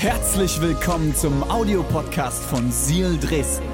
Herzlich 0.00 0.60
willkommen 0.60 1.12
zum 1.12 1.42
Audiopodcast 1.50 2.44
von 2.44 2.70
Seal 2.70 3.18
Dresden. 3.18 3.66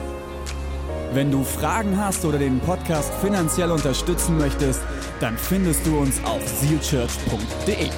Wenn 1.12 1.30
du 1.30 1.44
Fragen 1.44 1.98
hast 2.00 2.24
oder 2.24 2.38
den 2.38 2.60
Podcast 2.60 3.12
finanziell 3.20 3.70
unterstützen 3.70 4.38
möchtest, 4.38 4.80
dann 5.20 5.36
findest 5.36 5.84
du 5.84 5.98
uns 5.98 6.24
auf 6.24 6.40
sealchurch.de. 6.48 7.90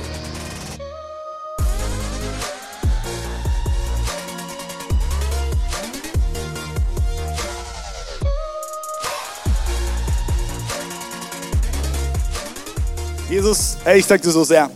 Jesus, 13.31 13.77
hey, 13.85 14.01
ich 14.01 14.07
danke 14.09 14.25
dir 14.25 14.33
so 14.33 14.43
sehr. 14.43 14.69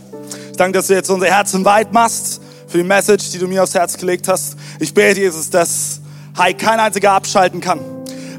Ich 0.51 0.55
danke, 0.55 0.77
dass 0.77 0.87
du 0.87 0.93
jetzt 0.93 1.09
unser 1.09 1.27
Herzen 1.27 1.65
weit 1.65 1.91
machst 1.91 2.40
für 2.71 2.77
die 2.77 2.85
Message, 2.85 3.31
die 3.31 3.37
du 3.37 3.47
mir 3.47 3.61
aufs 3.61 3.75
Herz 3.75 3.97
gelegt 3.97 4.29
hast. 4.29 4.55
Ich 4.79 4.93
bete, 4.93 5.19
Jesus, 5.19 5.49
dass 5.49 5.99
hey, 6.37 6.53
kein 6.53 6.79
einziger 6.79 7.11
abschalten 7.11 7.59
kann, 7.59 7.81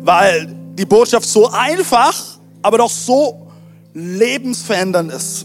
weil 0.02 0.46
die 0.74 0.86
Botschaft 0.86 1.28
so 1.28 1.50
einfach, 1.50 2.14
aber 2.62 2.78
doch 2.78 2.90
so 2.90 3.50
lebensverändernd 3.92 5.12
ist. 5.12 5.44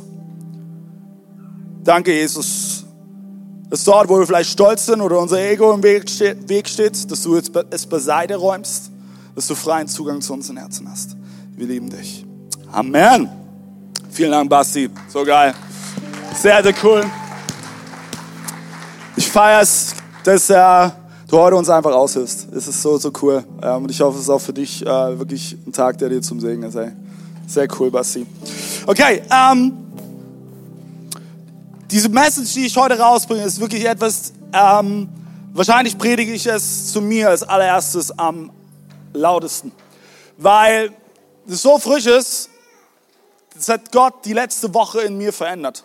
Danke, 1.83 2.13
Jesus, 2.13 2.85
dass 3.69 3.83
dort, 3.83 4.07
wo 4.07 4.19
wir 4.19 4.25
vielleicht 4.25 4.51
stolz 4.51 4.85
sind 4.85 5.01
oder 5.01 5.19
unser 5.19 5.39
Ego 5.39 5.73
im 5.73 5.83
Weg 5.83 6.09
steht, 6.09 7.11
dass 7.11 7.23
du 7.23 7.41
es 7.69 7.85
beiseite 7.85 8.37
räumst, 8.37 8.89
dass 9.35 9.47
du 9.47 9.55
freien 9.55 9.89
Zugang 9.89 10.21
zu 10.21 10.33
unseren 10.33 10.57
Herzen 10.57 10.89
hast. 10.89 11.17
Wir 11.57 11.67
lieben 11.67 11.89
dich. 11.89 12.25
Amen. 12.71 13.29
Vielen 14.09 14.31
Dank, 14.31 14.49
Basti. 14.49 14.89
So 15.09 15.25
geil. 15.25 15.53
Sehr, 16.33 16.63
sehr 16.63 16.73
cool. 16.83 17.03
Ich 19.17 19.31
feiere 19.31 19.61
es, 19.61 19.95
dass 20.23 20.47
äh, 20.51 20.89
du 21.27 21.39
heute 21.39 21.55
uns 21.55 21.67
einfach 21.69 21.91
aushilfst. 21.91 22.49
Es 22.55 22.67
ist 22.67 22.83
so, 22.83 22.99
so 22.99 23.11
cool. 23.23 23.43
Ähm, 23.63 23.83
und 23.83 23.89
ich 23.89 23.99
hoffe, 23.99 24.15
es 24.15 24.25
ist 24.25 24.29
auch 24.29 24.39
für 24.39 24.53
dich 24.53 24.85
äh, 24.85 25.17
wirklich 25.17 25.57
ein 25.65 25.73
Tag, 25.73 25.97
der 25.97 26.09
dir 26.09 26.21
zum 26.21 26.39
Segen 26.39 26.61
ist. 26.61 26.75
Ey. 26.75 26.91
Sehr 27.47 27.67
cool, 27.79 27.89
Basti. 27.89 28.27
Okay, 28.85 29.23
ähm, 29.31 29.73
diese 31.89 32.09
Message, 32.09 32.53
die 32.53 32.67
ich 32.67 32.77
heute 32.77 32.99
rausbringe, 32.99 33.43
ist 33.43 33.59
wirklich 33.59 33.85
etwas, 33.85 34.33
ähm, 34.53 35.09
wahrscheinlich 35.51 35.97
predige 35.97 36.33
ich 36.33 36.45
es 36.45 36.91
zu 36.91 37.01
mir 37.01 37.29
als 37.29 37.41
allererstes 37.41 38.17
am 38.19 38.51
lautesten. 39.13 39.71
Weil 40.37 40.91
es 41.49 41.63
so 41.63 41.79
frisch 41.79 42.05
ist, 42.05 42.51
das 43.55 43.67
hat 43.69 43.91
Gott 43.91 44.25
die 44.25 44.33
letzte 44.33 44.71
Woche 44.75 45.01
in 45.01 45.17
mir 45.17 45.33
verändert. 45.33 45.83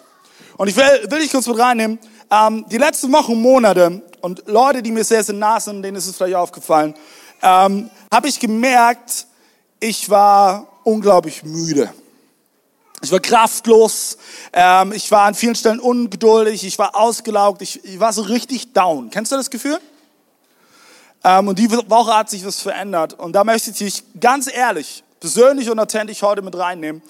Und 0.58 0.68
ich 0.68 0.76
will, 0.76 0.84
will 1.08 1.20
dich 1.20 1.30
kurz 1.30 1.46
mit 1.46 1.58
reinnehmen. 1.58 1.98
Ähm, 2.32 2.64
die 2.70 2.78
letzten 2.78 3.12
Wochen, 3.12 3.40
Monate 3.40 4.00
und 4.22 4.44
Leute, 4.46 4.82
die 4.82 4.90
mir 4.90 5.04
sehr, 5.04 5.22
sehr 5.22 5.34
nah 5.34 5.60
sind, 5.60 5.82
denen 5.82 5.98
ist 5.98 6.06
es 6.06 6.16
vielleicht 6.16 6.36
aufgefallen, 6.36 6.94
ähm, 7.42 7.90
habe 8.10 8.26
ich 8.26 8.40
gemerkt, 8.40 9.26
ich 9.78 10.08
war 10.08 10.66
unglaublich 10.82 11.44
müde. 11.44 11.92
Ich 13.02 13.12
war 13.12 13.20
kraftlos, 13.20 14.16
ähm, 14.54 14.92
ich 14.92 15.10
war 15.10 15.24
an 15.26 15.34
vielen 15.34 15.54
Stellen 15.54 15.78
ungeduldig, 15.78 16.64
ich 16.64 16.78
war 16.78 16.96
ausgelaugt, 16.96 17.60
ich, 17.60 17.84
ich 17.84 18.00
war 18.00 18.14
so 18.14 18.22
richtig 18.22 18.72
down. 18.72 19.10
Kennst 19.10 19.30
du 19.32 19.36
das 19.36 19.50
Gefühl? 19.50 19.78
Ähm, 21.24 21.48
und 21.48 21.58
die 21.58 21.70
Woche 21.70 22.16
hat 22.16 22.30
sich 22.30 22.46
was 22.46 22.62
verändert. 22.62 23.12
Und 23.12 23.34
da 23.34 23.44
möchte 23.44 23.72
ich 23.72 23.76
dich 23.76 24.04
ganz 24.18 24.50
ehrlich, 24.50 25.04
persönlich 25.20 25.68
und 25.68 25.78
authentisch 25.78 26.22
heute 26.22 26.40
mit 26.40 26.56
reinnehmen. 26.56 27.02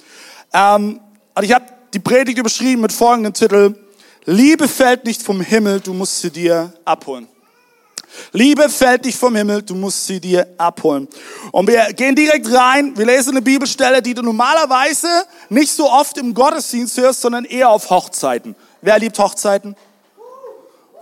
Ähm, 0.52 0.98
und 1.36 1.44
ich 1.44 1.52
habe 1.52 1.66
die 1.94 2.00
Predigt 2.00 2.38
überschrieben 2.38 2.82
mit 2.82 2.92
folgendem 2.92 3.34
Titel. 3.34 3.76
Liebe 4.24 4.68
fällt 4.68 5.04
nicht 5.04 5.22
vom 5.22 5.40
Himmel, 5.40 5.80
du 5.80 5.92
musst 5.92 6.20
sie 6.20 6.30
dir 6.30 6.72
abholen. 6.84 7.26
Liebe 8.32 8.68
fällt 8.68 9.04
nicht 9.04 9.18
vom 9.18 9.34
Himmel, 9.34 9.62
du 9.62 9.74
musst 9.74 10.06
sie 10.06 10.20
dir 10.20 10.46
abholen. 10.58 11.08
Und 11.50 11.66
wir 11.66 11.92
gehen 11.92 12.14
direkt 12.14 12.52
rein. 12.52 12.96
Wir 12.96 13.06
lesen 13.06 13.30
eine 13.30 13.42
Bibelstelle, 13.42 14.02
die 14.02 14.14
du 14.14 14.22
normalerweise 14.22 15.08
nicht 15.48 15.72
so 15.72 15.90
oft 15.90 16.18
im 16.18 16.34
Gottesdienst 16.34 16.98
hörst, 16.98 17.20
sondern 17.22 17.44
eher 17.44 17.70
auf 17.70 17.88
Hochzeiten. 17.90 18.54
Wer 18.80 18.98
liebt 18.98 19.18
Hochzeiten? 19.18 19.74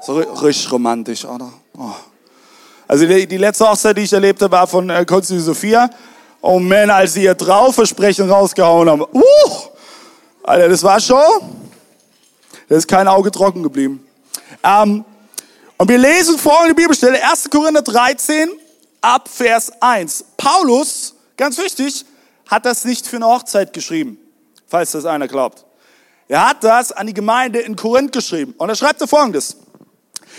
So 0.01 0.19
richtig 0.19 0.71
romantisch, 0.73 1.25
oder? 1.25 1.53
Oh. 1.77 1.91
Also 2.89 3.07
die, 3.07 3.27
die, 3.27 3.37
letzte 3.37 3.69
Hochzeit, 3.69 3.97
die 3.97 4.03
ich 4.03 4.13
erlebte, 4.13 4.51
war 4.51 4.67
von 4.67 4.89
äh, 4.89 5.05
Konstantin 5.05 5.45
Sophia. 5.45 5.91
Oh 6.41 6.59
man, 6.59 6.91
als 6.91 7.13
sie 7.13 7.25
ihr 7.25 7.37
Trauversprechen 7.37 8.31
rausgehauen 8.31 8.89
haben. 8.89 9.03
Uh, 9.03 9.23
Alter, 10.43 10.69
das 10.69 10.83
war 10.83 10.99
schon. 10.99 11.70
Da 12.71 12.77
ist 12.77 12.87
kein 12.87 13.09
Auge 13.09 13.33
trocken 13.33 13.65
geblieben. 13.65 14.07
Ähm, 14.63 15.05
und 15.77 15.89
wir 15.89 15.99
lesen 15.99 16.39
folgende 16.39 16.77
Bibelstelle, 16.77 17.19
1. 17.21 17.51
Korinther 17.51 17.83
13, 17.83 18.49
ab 19.01 19.29
Vers 19.29 19.73
1. 19.81 20.25
Paulus, 20.37 21.17
ganz 21.37 21.59
wichtig, 21.59 22.05
hat 22.47 22.65
das 22.65 22.85
nicht 22.85 23.09
für 23.09 23.17
eine 23.17 23.27
Hochzeit 23.27 23.73
geschrieben, 23.73 24.19
falls 24.69 24.93
das 24.93 25.05
einer 25.05 25.27
glaubt. 25.27 25.65
Er 26.29 26.49
hat 26.49 26.63
das 26.63 26.93
an 26.93 27.09
die 27.09 27.15
Gemeinde 27.15 27.59
in 27.59 27.75
Korinth 27.75 28.13
geschrieben. 28.13 28.55
Und 28.57 28.69
er 28.69 28.77
schreibt 28.77 29.01
da 29.01 29.09
folgendes. 29.09 29.57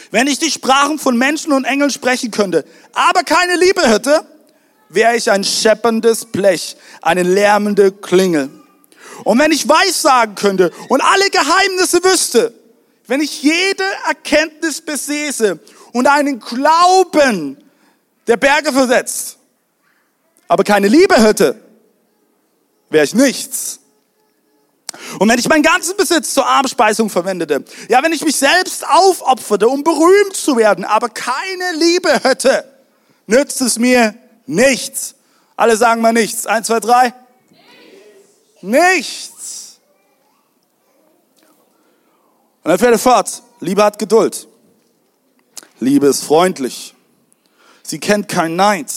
Wenn 0.09 0.28
ich 0.28 0.40
die 0.40 0.52
Sprachen 0.52 1.00
von 1.00 1.18
Menschen 1.18 1.52
und 1.52 1.66
Engeln 1.66 1.90
sprechen 1.90 2.31
könnte, 2.31 2.64
aber 2.94 3.24
keine 3.24 3.58
Liebe 3.58 3.81
hätte, 3.81 4.25
wäre 4.88 5.18
ich 5.18 5.30
ein 5.30 5.44
schepperndes 5.44 6.24
Blech, 6.24 6.78
eine 7.02 7.24
lärmende 7.24 7.91
Klingel. 7.91 8.61
Und 9.24 9.40
wenn 9.40 9.52
ich 9.52 9.68
Weissagen 9.68 10.36
könnte 10.36 10.72
und 10.90 11.02
alle 11.02 11.30
Geheimnisse 11.30 12.04
wüsste, 12.04 12.54
wenn 13.08 13.22
ich 13.22 13.42
jede 13.44 13.84
Erkenntnis 14.08 14.82
besäße 14.82 15.59
und 15.94 16.08
einen 16.08 16.40
Glauben 16.40 17.58
der 18.28 18.38
Berge 18.38 18.72
versetzt, 18.72 19.38
aber 20.48 20.64
keine 20.64 20.88
Liebe 20.88 21.16
hätte, 21.16 21.59
wäre 22.90 23.06
ich 23.06 23.14
nichts. 23.14 23.80
Und 25.20 25.30
wenn 25.30 25.40
ich 25.40 25.48
meinen 25.48 25.64
ganzen 25.64 25.96
Besitz 25.96 26.34
zur 26.34 26.46
Armspeisung 26.46 27.09
verwendete, 27.09 27.64
ja, 27.90 28.03
wenn 28.03 28.12
ich 28.12 28.24
mich 28.24 28.36
selbst 28.36 28.86
aufopferte, 28.88 29.68
um 29.68 29.84
berühmt 29.84 30.36
zu 30.36 30.58
werden, 30.58 30.84
aber 30.84 31.09
keine 31.09 31.72
Liebe 31.74 32.12
hätte, 32.24 32.66
nützt 33.28 33.62
es 33.62 33.80
mir 33.80 34.16
Nichts. 34.52 35.16
Alle 35.56 35.78
sagen 35.78 36.02
mal 36.02 36.12
nichts. 36.12 36.46
Eins, 36.46 36.68
zwei, 36.68 36.82
drei. 36.82 37.14
Nichts. 38.62 39.80
Und 42.64 42.70
dann 42.70 42.80
fährt 42.80 42.94
er 42.94 43.00
fort. 43.00 43.42
Liebe 43.60 43.84
hat 43.84 43.98
Geduld. 43.98 44.48
Liebe 45.80 46.08
ist 46.08 46.24
freundlich. 46.24 46.94
Sie 47.82 48.00
kennt 48.00 48.28
kein 48.28 48.56
Neid. 48.56 48.92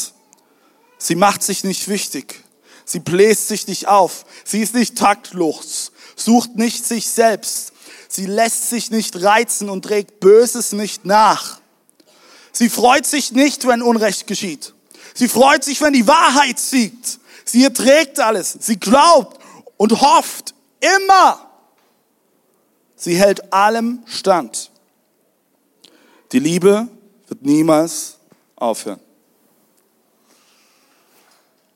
Sie 0.98 1.14
macht 1.14 1.42
sich 1.42 1.64
nicht 1.64 1.88
wichtig. 1.88 2.44
Sie 2.84 3.00
bläst 3.00 3.48
sich 3.48 3.66
nicht 3.66 3.88
auf. 3.88 4.26
Sie 4.44 4.60
ist 4.60 4.74
nicht 4.74 4.98
taktlos. 4.98 5.92
Sucht 6.16 6.56
nicht 6.56 6.84
sich 6.84 7.08
selbst. 7.08 7.72
Sie 8.08 8.26
lässt 8.26 8.68
sich 8.68 8.90
nicht 8.90 9.22
reizen 9.22 9.70
und 9.70 9.82
trägt 9.82 10.20
Böses 10.20 10.72
nicht 10.72 11.04
nach. 11.04 11.60
Sie 12.52 12.68
freut 12.68 13.06
sich 13.06 13.32
nicht, 13.32 13.66
wenn 13.66 13.82
Unrecht 13.82 14.26
geschieht. 14.26 14.74
Sie 15.14 15.28
freut 15.28 15.64
sich, 15.64 15.80
wenn 15.80 15.92
die 15.92 16.06
Wahrheit 16.06 16.60
siegt. 16.60 17.18
Sie 17.44 17.64
erträgt 17.64 18.20
alles. 18.20 18.56
Sie 18.60 18.78
glaubt 18.78 19.43
und 19.76 20.00
hofft 20.00 20.54
immer. 20.80 21.50
Sie 22.96 23.16
hält 23.16 23.52
allem 23.52 24.02
stand. 24.06 24.70
Die 26.32 26.38
Liebe 26.38 26.88
wird 27.28 27.42
niemals 27.42 28.18
aufhören. 28.56 29.00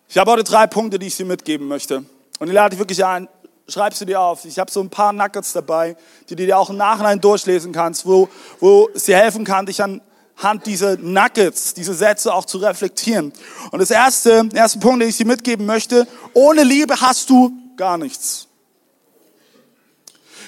Ich 0.08 0.16
habe 0.16 0.30
heute 0.30 0.44
drei 0.44 0.66
Punkte, 0.66 0.98
die 0.98 1.08
ich 1.08 1.16
dir 1.16 1.26
mitgeben 1.26 1.68
möchte. 1.68 2.04
Und 2.38 2.48
ich 2.48 2.54
lade 2.54 2.70
dich 2.70 2.78
wirklich 2.78 3.04
ein, 3.04 3.28
schreib 3.68 3.94
sie 3.94 4.06
dir 4.06 4.20
auf. 4.20 4.44
Ich 4.44 4.58
habe 4.58 4.70
so 4.70 4.80
ein 4.80 4.88
paar 4.88 5.12
Nuggets 5.12 5.52
dabei, 5.52 5.96
die 6.28 6.36
du 6.36 6.46
dir 6.46 6.58
auch 6.58 6.70
im 6.70 6.76
Nachhinein 6.76 7.20
durchlesen 7.20 7.72
kannst, 7.72 8.06
wo, 8.06 8.28
wo 8.58 8.88
es 8.94 9.04
dir 9.04 9.16
helfen 9.16 9.44
kann, 9.44 9.66
dich 9.66 9.82
an 9.82 10.00
Hand 10.38 10.66
diese 10.66 10.96
Nuggets, 11.00 11.74
diese 11.74 11.94
Sätze 11.94 12.32
auch 12.32 12.44
zu 12.44 12.58
reflektieren. 12.58 13.32
Und 13.72 13.80
das 13.80 13.90
erste, 13.90 14.48
erste 14.54 14.78
Punkt, 14.78 15.02
den 15.02 15.08
ich 15.08 15.16
dir 15.16 15.26
mitgeben 15.26 15.66
möchte, 15.66 16.06
ohne 16.32 16.62
Liebe 16.62 17.00
hast 17.00 17.28
du 17.28 17.52
gar 17.78 17.96
nichts. 17.96 18.46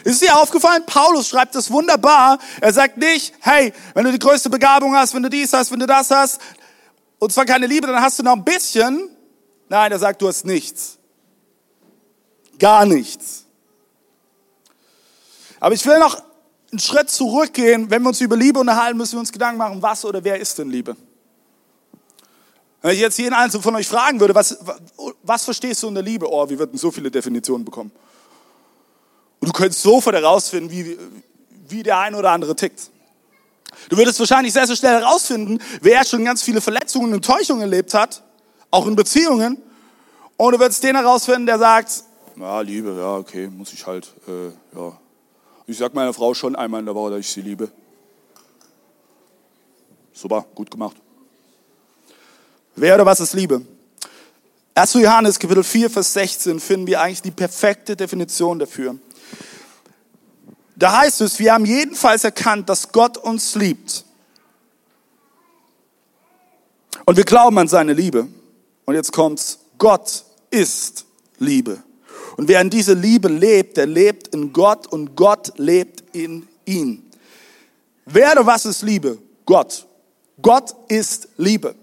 Ist 0.05 0.23
dir 0.23 0.37
aufgefallen? 0.37 0.85
Paulus 0.87 1.29
schreibt 1.29 1.55
das 1.55 1.71
wunderbar. 1.71 2.39
Er 2.61 2.73
sagt 2.73 2.97
nicht, 2.97 3.35
hey, 3.41 3.73
wenn 3.95 4.05
du 4.05 4.13
die 4.13 4.19
größte 4.19 4.51
Begabung 4.51 4.95
hast, 4.95 5.15
wenn 5.15 5.23
du 5.23 5.31
dies 5.31 5.53
hast, 5.53 5.71
wenn 5.71 5.81
du 5.81 5.87
das 5.87 6.11
hast, 6.11 6.41
und 7.19 7.33
zwar 7.33 7.45
keine 7.45 7.67
Liebe, 7.67 7.87
dann 7.87 8.01
hast 8.01 8.19
du 8.19 8.23
noch 8.23 8.33
ein 8.33 8.45
bisschen. 8.45 9.11
Nein, 9.69 9.93
er 9.93 9.99
sagt, 9.99 10.23
du 10.23 10.29
hast 10.29 10.45
nichts. 10.45 10.99
Gar 12.59 12.87
nichts. 12.87 13.45
Aber 15.61 15.75
ich 15.75 15.85
will 15.85 15.99
noch 15.99 16.23
einen 16.73 16.79
Schritt 16.79 17.11
zurückgehen, 17.11 17.91
wenn 17.91 18.03
wir 18.03 18.09
uns 18.09 18.21
über 18.21 18.37
Liebe 18.37 18.59
unterhalten, 18.59 18.97
müssen 18.97 19.13
wir 19.13 19.21
uns 19.21 19.33
Gedanken 19.33 19.59
machen, 19.59 19.83
was 19.83 20.05
oder 20.05 20.25
wer 20.25 20.41
ist 20.41 20.59
denn 20.59 20.71
Liebe? 20.71 20.97
Wenn 22.83 22.95
ich 22.95 23.01
jetzt 23.01 23.19
jeden 23.19 23.35
Einzelnen 23.35 23.63
von 23.63 23.77
euch 23.77 23.87
fragen 23.87 24.21
würde, 24.21 24.35
was, 24.35 24.59
was 25.23 25.45
verstehst 25.45 25.83
du 25.83 25.89
unter 25.89 26.03
Liebe? 26.03 26.31
Oh, 26.31 26.49
wir 26.49 26.59
würden 26.59 26.79
so 26.79 26.91
viele 26.91 27.11
Definitionen 27.11 27.65
bekommen. 27.65 27.93
Und 29.41 29.49
du 29.49 29.53
könntest 29.53 29.83
sofort 29.83 30.17
herausfinden, 30.17 30.71
wie, 30.71 30.99
wie 31.69 31.83
der 31.83 31.99
eine 31.99 32.17
oder 32.17 32.31
andere 32.31 32.57
tickt. 32.57 32.91
Du 33.89 33.97
würdest 33.97 34.19
wahrscheinlich 34.19 34.53
sehr, 34.53 34.67
sehr 34.67 34.77
schnell 34.77 35.01
herausfinden, 35.01 35.59
wer 35.81 36.05
schon 36.05 36.25
ganz 36.25 36.43
viele 36.43 36.61
Verletzungen 36.61 37.07
und 37.09 37.15
Enttäuschungen 37.15 37.63
erlebt 37.63 37.95
hat, 37.95 38.23
auch 38.71 38.87
in 38.87 38.97
Beziehungen. 38.97 39.61
Und 40.37 40.53
du 40.53 40.59
würdest 40.59 40.83
den 40.83 40.97
herausfinden, 40.97 41.47
der 41.47 41.59
sagt, 41.59 42.05
ja, 42.37 42.61
Liebe, 42.63 42.97
ja, 42.97 43.17
okay, 43.17 43.49
muss 43.49 43.73
ich 43.73 43.87
halt, 43.87 44.13
äh, 44.27 44.79
ja. 44.79 44.99
Ich 45.67 45.77
sag 45.77 45.93
meiner 45.95 46.15
Frau 46.15 46.33
schon 46.33 46.57
einmal 46.57 46.81
in 46.81 46.87
der 46.87 46.95
Woche, 46.95 47.11
dass 47.11 47.21
ich 47.21 47.29
sie 47.29 47.43
liebe. 47.43 47.71
Super, 50.13 50.47
gut 50.55 50.71
gemacht. 50.71 50.97
Wer 52.81 52.95
oder 52.95 53.05
was 53.05 53.21
ist 53.21 53.35
Liebe? 53.35 53.61
1. 54.75 54.95
Johannes 54.95 55.39
Kapitel 55.39 55.63
4, 55.63 55.91
Vers 55.91 56.15
16 56.15 56.59
finden 56.59 56.87
wir 56.87 57.03
eigentlich 57.03 57.21
die 57.21 57.31
perfekte 57.31 57.95
Definition 57.95 58.59
dafür. 58.59 58.97
Da 60.77 61.01
heißt 61.01 61.21
es, 61.21 61.39
wir 61.39 61.53
haben 61.53 61.67
jedenfalls 61.67 62.25
erkannt, 62.25 62.71
dass 62.71 62.91
Gott 62.91 63.19
uns 63.19 63.55
liebt. 63.55 64.03
Und 67.05 67.19
wir 67.19 67.25
glauben 67.25 67.59
an 67.59 67.69
seine 67.69 67.93
Liebe. 67.93 68.29
Und 68.87 68.95
jetzt 68.95 69.13
kommt's. 69.13 69.59
Gott 69.77 70.25
ist 70.49 71.05
Liebe. 71.39 71.83
Und 72.39 72.49
wer 72.49 72.63
in 72.63 72.71
dieser 72.71 72.95
Liebe 72.95 73.29
lebt, 73.29 73.77
der 73.77 73.85
lebt 73.85 74.29
in 74.29 74.55
Gott 74.55 74.87
und 74.87 75.17
Gott 75.17 75.53
lebt 75.59 76.03
in 76.17 76.49
ihn. 76.65 77.11
Wer 78.07 78.33
oder 78.33 78.47
was 78.47 78.65
ist 78.65 78.81
Liebe? 78.81 79.19
Gott. 79.45 79.87
Gott 80.41 80.75
ist 80.89 81.29
Liebe. 81.37 81.75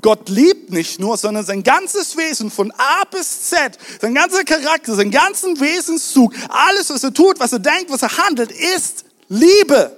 Gott 0.00 0.28
liebt 0.28 0.70
nicht 0.70 1.00
nur, 1.00 1.16
sondern 1.16 1.44
sein 1.44 1.64
ganzes 1.64 2.16
Wesen 2.16 2.50
von 2.50 2.70
A 2.72 3.04
bis 3.04 3.48
Z, 3.48 3.76
sein 4.00 4.14
ganzer 4.14 4.44
Charakter, 4.44 4.94
sein 4.94 5.10
ganzen 5.10 5.58
Wesenszug, 5.58 6.32
alles, 6.48 6.90
was 6.90 7.02
er 7.02 7.12
tut, 7.12 7.40
was 7.40 7.52
er 7.52 7.58
denkt, 7.58 7.90
was 7.90 8.02
er 8.02 8.16
handelt, 8.16 8.52
ist 8.52 9.04
Liebe. 9.28 9.96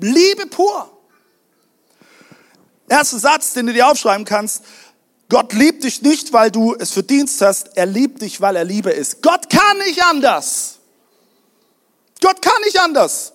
Liebe 0.00 0.46
pur. 0.46 0.90
Erster 2.88 3.18
Satz, 3.18 3.52
den 3.52 3.66
du 3.66 3.72
dir 3.72 3.86
aufschreiben 3.86 4.24
kannst. 4.24 4.62
Gott 5.28 5.52
liebt 5.52 5.84
dich 5.84 6.02
nicht, 6.02 6.32
weil 6.32 6.50
du 6.50 6.74
es 6.74 6.90
verdienst 6.90 7.40
hast. 7.40 7.76
Er 7.76 7.86
liebt 7.86 8.22
dich, 8.22 8.40
weil 8.40 8.56
er 8.56 8.64
Liebe 8.64 8.90
ist. 8.90 9.22
Gott 9.22 9.48
kann 9.48 9.78
nicht 9.78 10.02
anders. 10.02 10.78
Gott 12.20 12.42
kann 12.42 12.60
nicht 12.64 12.78
anders. 12.80 13.33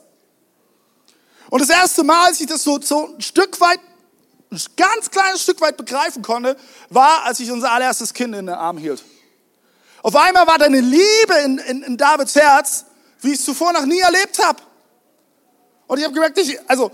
Und 1.49 1.61
das 1.61 1.69
erste 1.69 2.03
Mal, 2.03 2.27
als 2.27 2.39
ich 2.39 2.47
das 2.47 2.63
so, 2.63 2.79
so 2.81 3.15
ein 3.15 3.21
Stück 3.21 3.59
weit, 3.59 3.79
ein 4.51 4.59
ganz 4.77 5.09
kleines 5.09 5.41
Stück 5.41 5.61
weit 5.61 5.77
begreifen 5.77 6.21
konnte, 6.21 6.55
war, 6.89 7.23
als 7.23 7.39
ich 7.39 7.51
unser 7.51 7.71
allererstes 7.71 8.13
Kind 8.13 8.35
in 8.35 8.45
den 8.45 8.55
Arm 8.55 8.77
hielt. 8.77 9.03
Auf 10.01 10.15
einmal 10.15 10.47
war 10.47 10.57
da 10.57 10.65
eine 10.65 10.79
Liebe 10.79 11.33
in, 11.43 11.57
in, 11.57 11.83
in 11.83 11.97
Davids 11.97 12.35
Herz, 12.35 12.85
wie 13.21 13.29
ich 13.33 13.39
es 13.39 13.45
zuvor 13.45 13.73
noch 13.73 13.85
nie 13.85 13.99
erlebt 13.99 14.39
habe. 14.43 14.61
Und 15.87 15.97
ich 15.97 16.03
habe 16.03 16.13
gemerkt, 16.13 16.37
ich, 16.37 16.57
also 16.69 16.91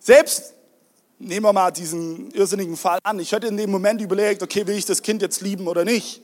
selbst 0.00 0.52
nehmen 1.18 1.46
wir 1.46 1.52
mal 1.52 1.70
diesen 1.70 2.30
irrsinnigen 2.32 2.76
Fall 2.76 2.98
an. 3.04 3.18
Ich 3.20 3.32
hätte 3.32 3.46
in 3.46 3.56
dem 3.56 3.70
Moment 3.70 4.00
überlegt, 4.00 4.42
okay, 4.42 4.66
will 4.66 4.76
ich 4.76 4.84
das 4.84 5.00
Kind 5.00 5.22
jetzt 5.22 5.40
lieben 5.40 5.66
oder 5.66 5.84
nicht? 5.84 6.20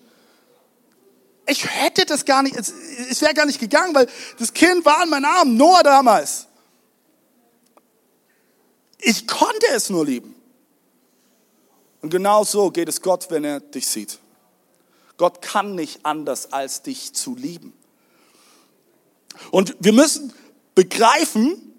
Ich 1.47 1.65
hätte 1.67 2.05
das 2.05 2.25
gar 2.25 2.43
nicht, 2.43 2.57
es, 2.57 2.73
es 3.11 3.23
wäre 3.23 3.35
gar 3.35 3.47
nicht 3.47 3.59
gegangen, 3.59 3.95
weil 3.95 4.07
das 4.39 4.53
Kind 4.53 4.85
war 4.85 5.03
in 5.03 5.11
meinen 5.11 5.25
Armen, 5.25 5.57
Noah 5.57 5.83
damals. 5.83 6.47
Ich 9.03 9.27
konnte 9.27 9.67
es 9.73 9.91
nur 9.91 10.05
lieben. 10.05 10.35
Und 12.03 12.11
genau 12.11 12.45
so 12.45 12.71
geht 12.71 12.89
es 12.89 13.01
Gott, 13.01 13.31
wenn 13.31 13.45
er 13.45 13.61
dich 13.61 13.87
sieht. 13.87 14.19
Gott 15.17 15.43
kann 15.43 15.75
nicht 15.75 16.05
anders, 16.05 16.53
als 16.53 16.83
dich 16.83 17.13
zu 17.13 17.35
lieben. 17.35 17.75
Und 19.51 19.77
wir 19.81 19.93
müssen 19.93 20.33
begreifen, 20.75 21.71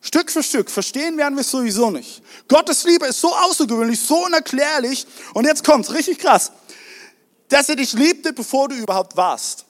Stück 0.00 0.30
für 0.30 0.42
Stück, 0.42 0.70
verstehen 0.70 1.16
werden 1.16 1.34
wir 1.34 1.40
es 1.40 1.50
sowieso 1.50 1.90
nicht. 1.90 2.22
Gottes 2.46 2.84
Liebe 2.84 3.06
ist 3.06 3.20
so 3.20 3.34
außergewöhnlich, 3.34 3.98
so 4.00 4.24
unerklärlich. 4.26 5.06
Und 5.32 5.46
jetzt 5.46 5.64
kommt's, 5.64 5.92
richtig 5.92 6.18
krass. 6.18 6.52
Dass 7.48 7.68
er 7.68 7.76
dich 7.76 7.94
liebte, 7.94 8.32
bevor 8.32 8.68
du 8.68 8.74
überhaupt 8.74 9.16
warst. 9.16 9.64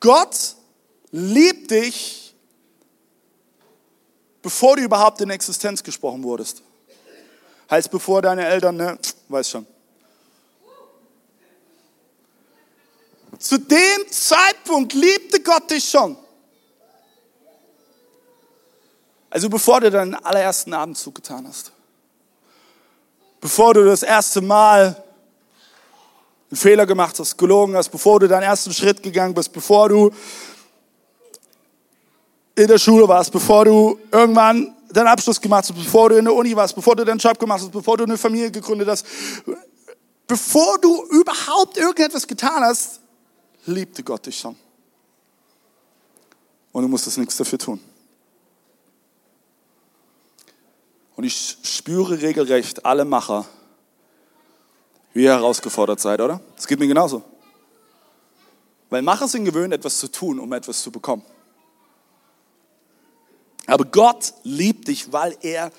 Gott 0.00 0.56
liebt 1.10 1.70
dich 1.70 2.27
bevor 4.48 4.76
du 4.76 4.82
überhaupt 4.82 5.20
in 5.20 5.28
Existenz 5.28 5.82
gesprochen 5.82 6.22
wurdest. 6.22 6.62
Heißt, 7.70 7.90
bevor 7.90 8.22
deine 8.22 8.46
Eltern, 8.46 8.78
ne, 8.78 8.98
weiß 9.28 9.50
schon. 9.50 9.66
Zu 13.38 13.58
dem 13.58 14.10
Zeitpunkt 14.10 14.94
liebte 14.94 15.42
Gott 15.42 15.70
dich 15.70 15.86
schon. 15.86 16.16
Also 19.28 19.50
bevor 19.50 19.82
du 19.82 19.90
deinen 19.90 20.14
allerersten 20.14 20.72
Abendzug 20.72 21.16
getan 21.16 21.46
hast. 21.46 21.70
Bevor 23.42 23.74
du 23.74 23.84
das 23.84 24.02
erste 24.02 24.40
Mal 24.40 25.04
einen 26.50 26.56
Fehler 26.56 26.86
gemacht 26.86 27.18
hast, 27.18 27.36
gelogen 27.36 27.76
hast, 27.76 27.90
bevor 27.90 28.18
du 28.18 28.28
deinen 28.28 28.44
ersten 28.44 28.72
Schritt 28.72 29.02
gegangen 29.02 29.34
bist, 29.34 29.52
bevor 29.52 29.90
du 29.90 30.10
in 32.58 32.66
der 32.66 32.78
Schule 32.78 33.06
warst, 33.06 33.30
bevor 33.30 33.64
du 33.64 33.98
irgendwann 34.10 34.74
deinen 34.92 35.06
Abschluss 35.06 35.40
gemacht 35.40 35.68
hast, 35.68 35.76
bevor 35.76 36.08
du 36.08 36.16
in 36.16 36.24
der 36.24 36.34
Uni 36.34 36.56
warst, 36.56 36.74
bevor 36.74 36.96
du 36.96 37.04
deinen 37.04 37.18
Job 37.18 37.38
gemacht 37.38 37.60
hast, 37.60 37.70
bevor 37.70 37.96
du 37.96 38.02
eine 38.02 38.18
Familie 38.18 38.50
gegründet 38.50 38.88
hast, 38.88 39.06
bevor 40.26 40.76
du 40.80 41.04
überhaupt 41.04 41.76
irgendetwas 41.76 42.26
getan 42.26 42.64
hast, 42.64 43.00
liebte 43.64 44.02
Gott 44.02 44.26
dich 44.26 44.36
schon. 44.36 44.56
Und 46.72 46.82
du 46.82 46.88
musstest 46.88 47.16
nichts 47.18 47.36
dafür 47.36 47.60
tun. 47.60 47.80
Und 51.14 51.24
ich 51.24 51.58
spüre 51.62 52.20
regelrecht 52.20 52.84
alle 52.84 53.04
Macher, 53.04 53.44
wie 55.12 55.24
ihr 55.24 55.32
herausgefordert 55.32 56.00
seid, 56.00 56.20
oder? 56.20 56.40
Es 56.56 56.66
geht 56.66 56.80
mir 56.80 56.88
genauso. 56.88 57.22
Weil 58.90 59.02
Macher 59.02 59.28
sind 59.28 59.44
gewöhnt, 59.44 59.72
etwas 59.72 59.98
zu 59.98 60.08
tun, 60.08 60.40
um 60.40 60.52
etwas 60.52 60.82
zu 60.82 60.90
bekommen. 60.90 61.22
Aber 63.68 63.84
Gott 63.84 64.32
liebt 64.42 64.88
dich, 64.88 65.12
weil 65.12 65.36
er 65.42 65.70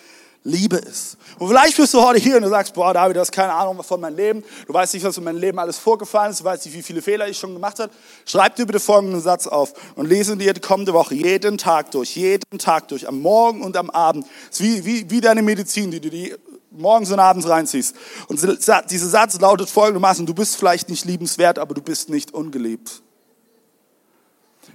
Liebe 0.44 0.77
ist. 0.77 1.18
Und 1.38 1.50
vielleicht 1.50 1.75
bist 1.75 1.94
du 1.94 2.01
heute 2.01 2.19
hier 2.19 2.38
und 2.38 2.44
du 2.44 2.50
sagst, 2.50 2.74
boah, 2.74 2.94
David, 2.94 3.15
du 3.15 3.19
hast 3.19 3.31
keine 3.31 3.51
Ahnung 3.51 3.83
von 3.83 4.00
meinem 4.00 4.15
Leben. 4.15 4.44
Du 4.68 4.74
weißt 4.74 4.94
nicht, 4.94 5.03
was 5.03 5.18
in 5.18 5.24
meinem 5.25 5.38
Leben 5.38 5.59
alles 5.59 5.77
vorgefallen 5.77 6.31
ist. 6.31 6.39
Du 6.39 6.45
weißt 6.45 6.65
nicht, 6.65 6.75
wie 6.75 6.81
viele 6.81 7.01
Fehler 7.01 7.27
ich 7.27 7.38
schon 7.38 7.53
gemacht 7.53 7.80
habe. 7.80 7.91
Schreib 8.25 8.56
dir 8.56 8.65
bitte 8.65 8.80
folgenden 8.80 9.19
Satz 9.19 9.47
auf 9.47 9.74
und 9.95 10.07
lese 10.07 10.38
dir 10.38 10.53
die 10.53 10.62
kommende 10.62 10.94
Woche 10.94 11.15
jeden 11.15 11.57
Tag 11.57 11.91
durch, 11.91 12.15
jeden 12.15 12.57
Tag 12.57 12.87
durch, 12.87 13.07
am 13.07 13.19
Morgen 13.19 13.61
und 13.61 13.75
am 13.75 13.90
Abend. 13.90 14.25
Es 14.49 14.61
ist 14.61 14.66
wie, 14.66 14.85
wie, 14.85 15.09
wie 15.09 15.19
deine 15.19 15.42
Medizin, 15.42 15.92
die 15.92 15.99
du 15.99 16.09
die 16.09 16.33
morgens 16.71 17.11
und 17.11 17.19
abends 17.19 17.49
reinziehst. 17.49 17.95
Und 18.28 18.42
dieser 18.42 19.07
Satz 19.07 19.40
lautet 19.40 19.69
folgendermaßen, 19.69 20.25
du 20.25 20.33
bist 20.33 20.56
vielleicht 20.56 20.90
nicht 20.90 21.06
liebenswert, 21.06 21.59
aber 21.59 21.73
du 21.73 21.81
bist 21.81 22.09
nicht 22.09 22.33
ungeliebt. 22.33 23.02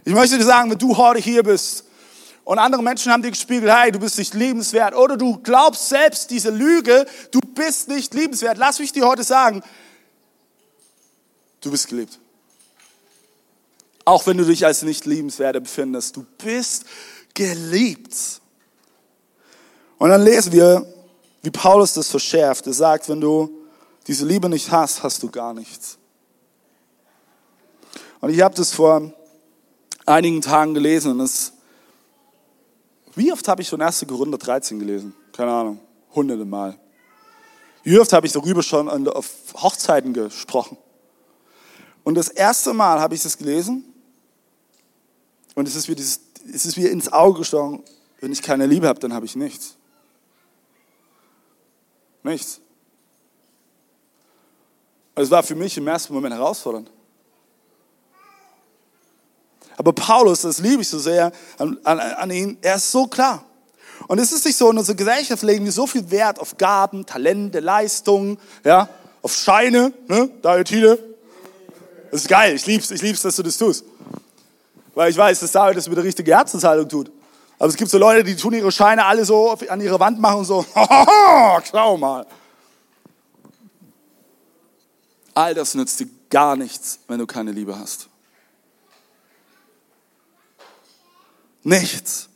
Ich 0.04 0.12
möchte 0.12 0.36
dir 0.36 0.44
sagen, 0.44 0.70
wenn 0.70 0.78
du 0.78 0.96
heute 0.96 1.20
hier 1.20 1.42
bist 1.42 1.84
und 2.44 2.58
andere 2.58 2.82
Menschen 2.82 3.10
haben 3.10 3.22
dir 3.22 3.30
gespiegelt, 3.30 3.72
hey, 3.72 3.90
du 3.90 3.98
bist 3.98 4.18
nicht 4.18 4.34
liebenswert. 4.34 4.94
Oder 4.94 5.16
du 5.16 5.38
glaubst 5.38 5.88
selbst 5.88 6.30
diese 6.30 6.50
Lüge, 6.50 7.06
du 7.30 7.40
bist 7.40 7.88
nicht 7.88 8.12
liebenswert. 8.12 8.58
Lass 8.58 8.78
mich 8.78 8.92
dir 8.92 9.06
heute 9.06 9.24
sagen, 9.24 9.62
du 11.62 11.70
bist 11.70 11.88
geliebt. 11.88 12.18
Auch 14.04 14.26
wenn 14.26 14.36
du 14.36 14.44
dich 14.44 14.66
als 14.66 14.82
nicht 14.82 15.06
liebenswert 15.06 15.56
empfindest, 15.56 16.16
du 16.16 16.26
bist 16.44 16.84
geliebt. 17.32 18.14
Und 19.96 20.10
dann 20.10 20.22
lesen 20.22 20.52
wir, 20.52 20.86
wie 21.42 21.50
Paulus 21.50 21.94
das 21.94 22.10
verschärft. 22.10 22.66
Er 22.66 22.74
sagt, 22.74 23.08
wenn 23.08 23.22
du 23.22 23.48
diese 24.06 24.26
Liebe 24.26 24.50
nicht 24.50 24.70
hast, 24.70 25.02
hast 25.02 25.22
du 25.22 25.30
gar 25.30 25.54
nichts. 25.54 25.96
Und 28.20 28.28
ich 28.28 28.42
habe 28.42 28.54
das 28.54 28.72
vor 28.72 29.14
einigen 30.04 30.42
Tagen 30.42 30.74
gelesen 30.74 31.12
und 31.12 31.20
es 31.20 31.53
wie 33.16 33.32
oft 33.32 33.46
habe 33.48 33.62
ich 33.62 33.68
schon 33.68 33.80
1. 33.80 34.04
Korinther 34.08 34.38
13 34.38 34.78
gelesen? 34.78 35.14
Keine 35.32 35.52
Ahnung, 35.52 35.80
hunderte 36.14 36.44
Mal. 36.44 36.78
Wie 37.82 37.98
oft 37.98 38.12
habe 38.12 38.26
ich 38.26 38.32
darüber 38.32 38.62
schon 38.62 38.88
auf 39.08 39.30
Hochzeiten 39.54 40.12
gesprochen? 40.12 40.78
Und 42.02 42.16
das 42.16 42.28
erste 42.28 42.72
Mal 42.72 43.00
habe 43.00 43.14
ich 43.14 43.22
das 43.22 43.36
gelesen 43.36 43.84
und 45.54 45.68
es 45.68 45.76
ist 45.76 45.88
wie, 45.88 45.94
dieses, 45.94 46.20
es 46.52 46.66
ist 46.66 46.76
wie 46.76 46.86
ins 46.86 47.12
Auge 47.12 47.40
gestochen, 47.40 47.82
wenn 48.20 48.32
ich 48.32 48.42
keine 48.42 48.66
Liebe 48.66 48.88
habe, 48.88 49.00
dann 49.00 49.12
habe 49.12 49.26
ich 49.26 49.36
nichts. 49.36 49.76
Nichts. 52.22 52.60
Es 55.14 55.30
war 55.30 55.42
für 55.42 55.54
mich 55.54 55.76
im 55.76 55.86
ersten 55.86 56.12
Moment 56.12 56.34
herausfordernd. 56.34 56.90
Aber 59.76 59.92
Paulus, 59.92 60.42
das 60.42 60.58
liebe 60.58 60.82
ich 60.82 60.88
so 60.88 60.98
sehr 60.98 61.32
an, 61.58 61.78
an, 61.84 61.98
an 61.98 62.30
ihn, 62.30 62.58
er 62.62 62.76
ist 62.76 62.90
so 62.90 63.06
klar. 63.06 63.44
Und 64.06 64.18
es 64.18 64.32
ist 64.32 64.44
nicht 64.44 64.56
so, 64.56 64.70
in 64.70 64.78
unserer 64.78 64.96
Gesellschaft 64.96 65.42
legen 65.42 65.64
wir 65.64 65.72
so 65.72 65.86
viel 65.86 66.10
Wert 66.10 66.38
auf 66.38 66.56
Gaben, 66.58 67.06
Talente, 67.06 67.60
Leistungen, 67.60 68.38
ja, 68.62 68.88
auf 69.22 69.34
Scheine, 69.34 69.92
ne, 70.06 70.30
Thiele. 70.64 70.98
Das 72.10 72.22
ist 72.22 72.28
geil, 72.28 72.54
ich 72.54 72.66
lieb's, 72.66 72.90
ich 72.90 73.02
lieb's, 73.02 73.22
dass 73.22 73.36
du 73.36 73.42
das 73.42 73.56
tust. 73.56 73.84
Weil 74.94 75.10
ich 75.10 75.16
weiß, 75.16 75.40
dass 75.40 75.50
David 75.50 75.76
das 75.76 75.88
mit 75.88 75.96
der 75.96 76.04
richtigen 76.04 76.30
Herzenshaltung 76.30 76.88
tut. 76.88 77.10
Aber 77.58 77.68
es 77.68 77.76
gibt 77.76 77.90
so 77.90 77.98
Leute, 77.98 78.22
die 78.22 78.36
tun 78.36 78.52
ihre 78.52 78.70
Scheine 78.70 79.04
alle 79.04 79.24
so 79.24 79.56
an 79.68 79.80
ihre 79.80 79.98
Wand 79.98 80.20
machen 80.20 80.40
und 80.40 80.44
so, 80.44 80.64
schau 81.70 81.96
mal. 81.96 82.26
All 85.32 85.54
das 85.54 85.74
nützt 85.74 85.98
dir 85.98 86.08
gar 86.30 86.56
nichts, 86.56 87.00
wenn 87.08 87.18
du 87.18 87.26
keine 87.26 87.50
Liebe 87.50 87.76
hast. 87.76 88.08
Nichts. 91.64 92.28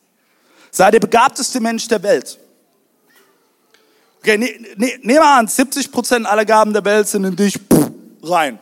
Sei 0.70 0.90
der 0.90 1.00
begabteste 1.00 1.60
Mensch 1.60 1.86
der 1.86 2.02
Welt. 2.02 2.38
Okay, 4.20 4.36
ne, 4.36 4.74
ne, 4.76 4.98
nehmen 5.02 5.22
an, 5.22 5.46
70% 5.46 6.24
aller 6.24 6.44
Gaben 6.44 6.72
der 6.72 6.84
Welt 6.84 7.06
sind 7.06 7.24
in 7.24 7.36
dich 7.36 7.54
pff, 7.54 7.90
rein. 8.22 8.58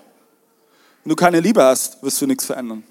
Wenn 1.02 1.10
du 1.10 1.16
keine 1.16 1.40
Liebe 1.40 1.62
hast, 1.62 2.02
wirst 2.02 2.20
du 2.20 2.26
nichts 2.26 2.44
verändern. 2.44 2.84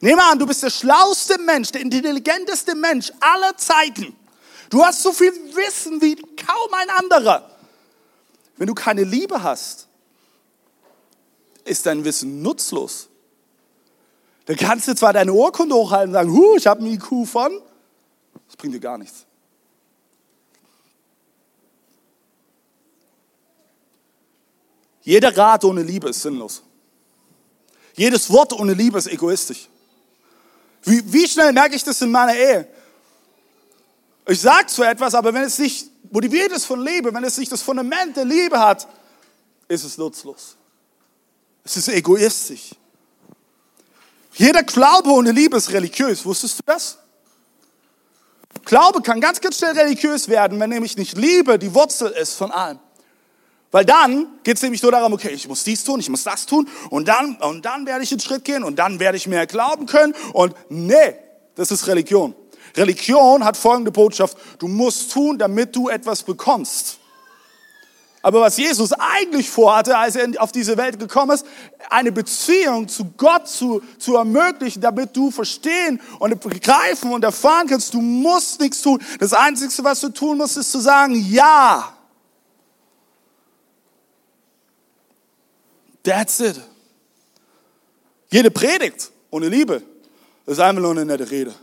Nehmen 0.00 0.18
wir 0.18 0.30
an, 0.30 0.38
du 0.38 0.46
bist 0.46 0.62
der 0.62 0.70
schlauste 0.70 1.38
Mensch, 1.38 1.70
der 1.70 1.80
intelligenteste 1.80 2.74
Mensch 2.74 3.12
aller 3.20 3.56
Zeiten. 3.56 4.14
Du 4.68 4.84
hast 4.84 5.02
so 5.02 5.12
viel 5.12 5.32
Wissen 5.54 6.02
wie 6.02 6.16
kaum 6.16 6.74
ein 6.74 6.90
anderer. 6.90 7.50
Wenn 8.56 8.66
du 8.66 8.74
keine 8.74 9.04
Liebe 9.04 9.42
hast, 9.42 9.86
ist 11.64 11.86
dein 11.86 12.04
Wissen 12.04 12.42
nutzlos. 12.42 13.08
Dann 14.46 14.56
kannst 14.56 14.86
du 14.88 14.94
zwar 14.94 15.12
deine 15.12 15.32
Urkunde 15.32 15.74
hochhalten 15.74 16.10
und 16.10 16.14
sagen, 16.14 16.32
huh, 16.32 16.56
ich 16.56 16.66
habe 16.66 16.80
einen 16.80 16.94
IQ 16.94 17.26
von, 17.26 17.60
das 18.46 18.56
bringt 18.56 18.74
dir 18.74 18.80
gar 18.80 18.96
nichts. 18.96 19.26
Jeder 25.02 25.36
Rat 25.36 25.64
ohne 25.64 25.82
Liebe 25.82 26.08
ist 26.08 26.22
sinnlos. 26.22 26.62
Jedes 27.94 28.30
Wort 28.30 28.52
ohne 28.52 28.72
Liebe 28.72 28.98
ist 28.98 29.06
egoistisch. 29.06 29.68
Wie, 30.82 31.12
wie 31.12 31.26
schnell 31.26 31.52
merke 31.52 31.74
ich 31.74 31.82
das 31.82 32.00
in 32.02 32.10
meiner 32.10 32.34
Ehe? 32.34 32.68
Ich 34.26 34.40
sage 34.40 34.66
zwar 34.66 34.90
etwas, 34.90 35.14
aber 35.14 35.32
wenn 35.32 35.44
es 35.44 35.58
nicht 35.58 35.90
motiviert 36.12 36.52
ist 36.52 36.66
von 36.66 36.84
Liebe, 36.84 37.12
wenn 37.12 37.24
es 37.24 37.38
nicht 37.38 37.50
das 37.50 37.62
Fundament 37.62 38.16
der 38.16 38.24
Liebe 38.24 38.58
hat, 38.58 38.86
ist 39.68 39.84
es 39.84 39.98
nutzlos. 39.98 40.56
Es 41.64 41.76
ist 41.76 41.88
egoistisch. 41.88 42.70
Jeder 44.36 44.62
Glaube 44.62 45.10
ohne 45.10 45.32
Liebe 45.32 45.56
ist 45.56 45.72
religiös. 45.72 46.24
Wusstest 46.24 46.58
du 46.58 46.62
das? 46.66 46.98
Glaube 48.64 49.00
kann 49.00 49.20
ganz, 49.20 49.40
ganz 49.40 49.58
schnell 49.58 49.78
religiös 49.78 50.28
werden, 50.28 50.60
wenn 50.60 50.70
nämlich 50.70 50.96
nicht 50.96 51.16
Liebe 51.16 51.58
die 51.58 51.74
Wurzel 51.74 52.10
ist 52.10 52.34
von 52.34 52.50
allem. 52.50 52.78
Weil 53.70 53.84
dann 53.84 54.26
geht 54.42 54.56
es 54.56 54.62
nämlich 54.62 54.82
nur 54.82 54.92
darum, 54.92 55.12
okay, 55.12 55.30
ich 55.30 55.48
muss 55.48 55.64
dies 55.64 55.84
tun, 55.84 56.00
ich 56.00 56.08
muss 56.08 56.22
das 56.22 56.46
tun 56.46 56.68
und 56.90 57.08
dann, 57.08 57.36
und 57.36 57.64
dann 57.64 57.86
werde 57.86 58.04
ich 58.04 58.10
einen 58.10 58.20
Schritt 58.20 58.44
gehen 58.44 58.64
und 58.64 58.76
dann 58.78 59.00
werde 59.00 59.16
ich 59.16 59.26
mehr 59.26 59.46
glauben 59.46 59.86
können 59.86 60.14
und 60.32 60.54
nee, 60.68 61.14
das 61.54 61.70
ist 61.70 61.86
Religion. 61.86 62.34
Religion 62.76 63.44
hat 63.44 63.56
folgende 63.56 63.90
Botschaft, 63.90 64.36
du 64.58 64.68
musst 64.68 65.12
tun, 65.12 65.38
damit 65.38 65.74
du 65.74 65.88
etwas 65.88 66.22
bekommst. 66.22 66.98
Aber 68.26 68.40
was 68.40 68.56
Jesus 68.56 68.92
eigentlich 68.92 69.48
vorhatte, 69.48 69.96
als 69.96 70.16
er 70.16 70.28
auf 70.42 70.50
diese 70.50 70.76
Welt 70.76 70.98
gekommen 70.98 71.30
ist, 71.30 71.46
eine 71.88 72.10
Beziehung 72.10 72.88
zu 72.88 73.04
Gott 73.16 73.46
zu, 73.46 73.80
zu 74.00 74.16
ermöglichen, 74.16 74.80
damit 74.80 75.16
du 75.16 75.30
verstehen 75.30 76.00
und 76.18 76.40
begreifen 76.40 77.12
und 77.12 77.22
erfahren 77.22 77.68
kannst, 77.68 77.94
du 77.94 78.00
musst 78.00 78.58
nichts 78.58 78.82
tun. 78.82 79.00
Das 79.20 79.32
Einzige, 79.32 79.72
was 79.84 80.00
du 80.00 80.08
tun 80.08 80.38
musst, 80.38 80.56
ist 80.56 80.72
zu 80.72 80.80
sagen, 80.80 81.14
ja. 81.30 81.96
That's 86.02 86.40
it. 86.40 86.60
Jede 88.28 88.50
Predigt 88.50 89.12
ohne 89.30 89.48
Liebe 89.48 89.80
ist 90.46 90.58
einfach 90.58 90.82
nur 90.82 90.90
eine 90.90 91.04
nette 91.04 91.30
Rede. 91.30 91.54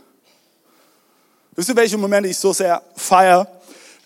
Wisst 1.54 1.68
ihr, 1.68 1.76
welche 1.76 1.98
Momente 1.98 2.30
ich 2.30 2.38
so 2.38 2.54
sehr 2.54 2.82
feiere? 2.96 3.46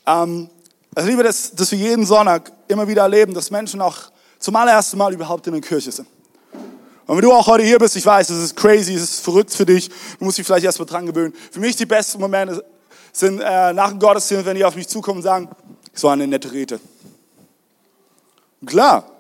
Ähm, 0.05 0.51
ich 0.97 1.05
liebe 1.05 1.23
das, 1.23 1.53
dass 1.53 1.71
wir 1.71 1.79
jeden 1.79 2.07
Sonntag 2.07 2.53
immer 2.69 2.87
wieder 2.89 3.03
erleben, 3.03 3.35
dass 3.35 3.51
Menschen 3.51 3.81
auch 3.81 3.97
zum 4.39 4.57
allerersten 4.57 4.99
Mal 4.99 5.13
überhaupt 5.13 5.47
in 5.47 5.53
der 5.53 5.63
Kirche 5.63 5.93
sind. 5.93 6.09
Und 7.07 7.17
wenn 7.17 7.23
du 7.23 7.33
auch 7.33 7.47
heute 7.47 7.65
hier 7.65 7.79
bist, 7.79 7.97
ich 7.97 8.05
weiß, 8.05 8.29
es 8.31 8.45
ist 8.45 8.57
crazy, 8.57 8.95
es 8.95 9.03
ist 9.03 9.21
verrückt 9.21 9.53
für 9.53 9.65
dich, 9.65 9.89
du 9.89 10.25
musst 10.25 10.37
dich 10.39 10.47
vielleicht 10.47 10.65
erst 10.65 10.79
mal 10.79 10.85
dran 10.85 11.07
gewöhnen. 11.07 11.35
Für 11.51 11.61
mich 11.61 11.75
die 11.75 11.87
besten 11.87 12.21
Momente 12.21 12.63
sind 13.13 13.41
äh, 13.41 13.73
nach 13.73 13.91
dem 13.91 13.99
Gottesdienst, 13.99 14.45
wenn 14.45 14.57
die 14.57 14.65
auf 14.65 14.77
mich 14.77 14.89
zukommen 14.89 15.19
und 15.19 15.23
sagen, 15.23 15.49
es 15.93 16.03
war 16.03 16.13
eine 16.13 16.27
nette 16.27 16.53
Rede. 16.53 16.79
Klar, 18.67 19.11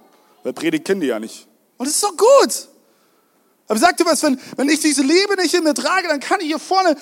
weil 0.43 0.53
Predigt 0.53 0.85
kennen 0.85 1.01
die 1.01 1.07
ja 1.07 1.19
nicht. 1.19 1.47
Und 1.79 1.87
das 1.87 1.95
ist 1.95 2.05
doch 2.05 2.17
gut. 2.17 2.69
Aber 3.69 3.79
sag 3.79 3.97
dir 3.97 4.07
was, 4.07 4.23
wenn, 4.23 4.39
wenn 4.57 4.69
ich 4.69 4.81
diese 4.81 5.03
Liebe 5.03 5.37
nicht 5.37 5.55
in 5.55 5.65
mir 5.65 5.75
trage, 5.75 6.09
dann 6.09 6.21
kann 6.21 6.41
ich 6.41 6.47
hier 6.47 6.59
vorne 6.59 6.97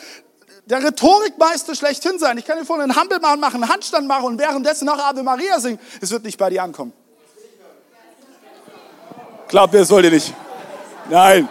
der 0.67 0.83
Rhetorikmeister 0.83 1.75
schlechthin 1.75 2.19
sein. 2.19 2.39
Ich 2.39 2.45
kann 2.45 2.57
hier 2.57 2.67
vorne 2.67 2.83
einen 2.83 2.97
Hampelmann 2.97 3.41
machen, 3.41 3.63
einen 3.63 3.73
Handstand 3.73 4.07
machen 4.07 4.27
und 4.27 4.39
währenddessen 4.39 4.85
noch 4.85 4.99
Ave 4.99 5.23
Maria 5.23 5.59
singen. 5.61 5.79
Es 6.01 6.11
wird 6.11 6.25
nicht 6.25 6.37
bei 6.37 6.51
dir 6.51 6.63
ankommen. 6.63 6.93
Glaubt 9.49 9.75
ihr, 9.75 9.81
es 9.81 9.89
sollt 9.89 10.05
ihr 10.05 10.11
nicht. 10.11 10.35
Nein. 11.09 11.49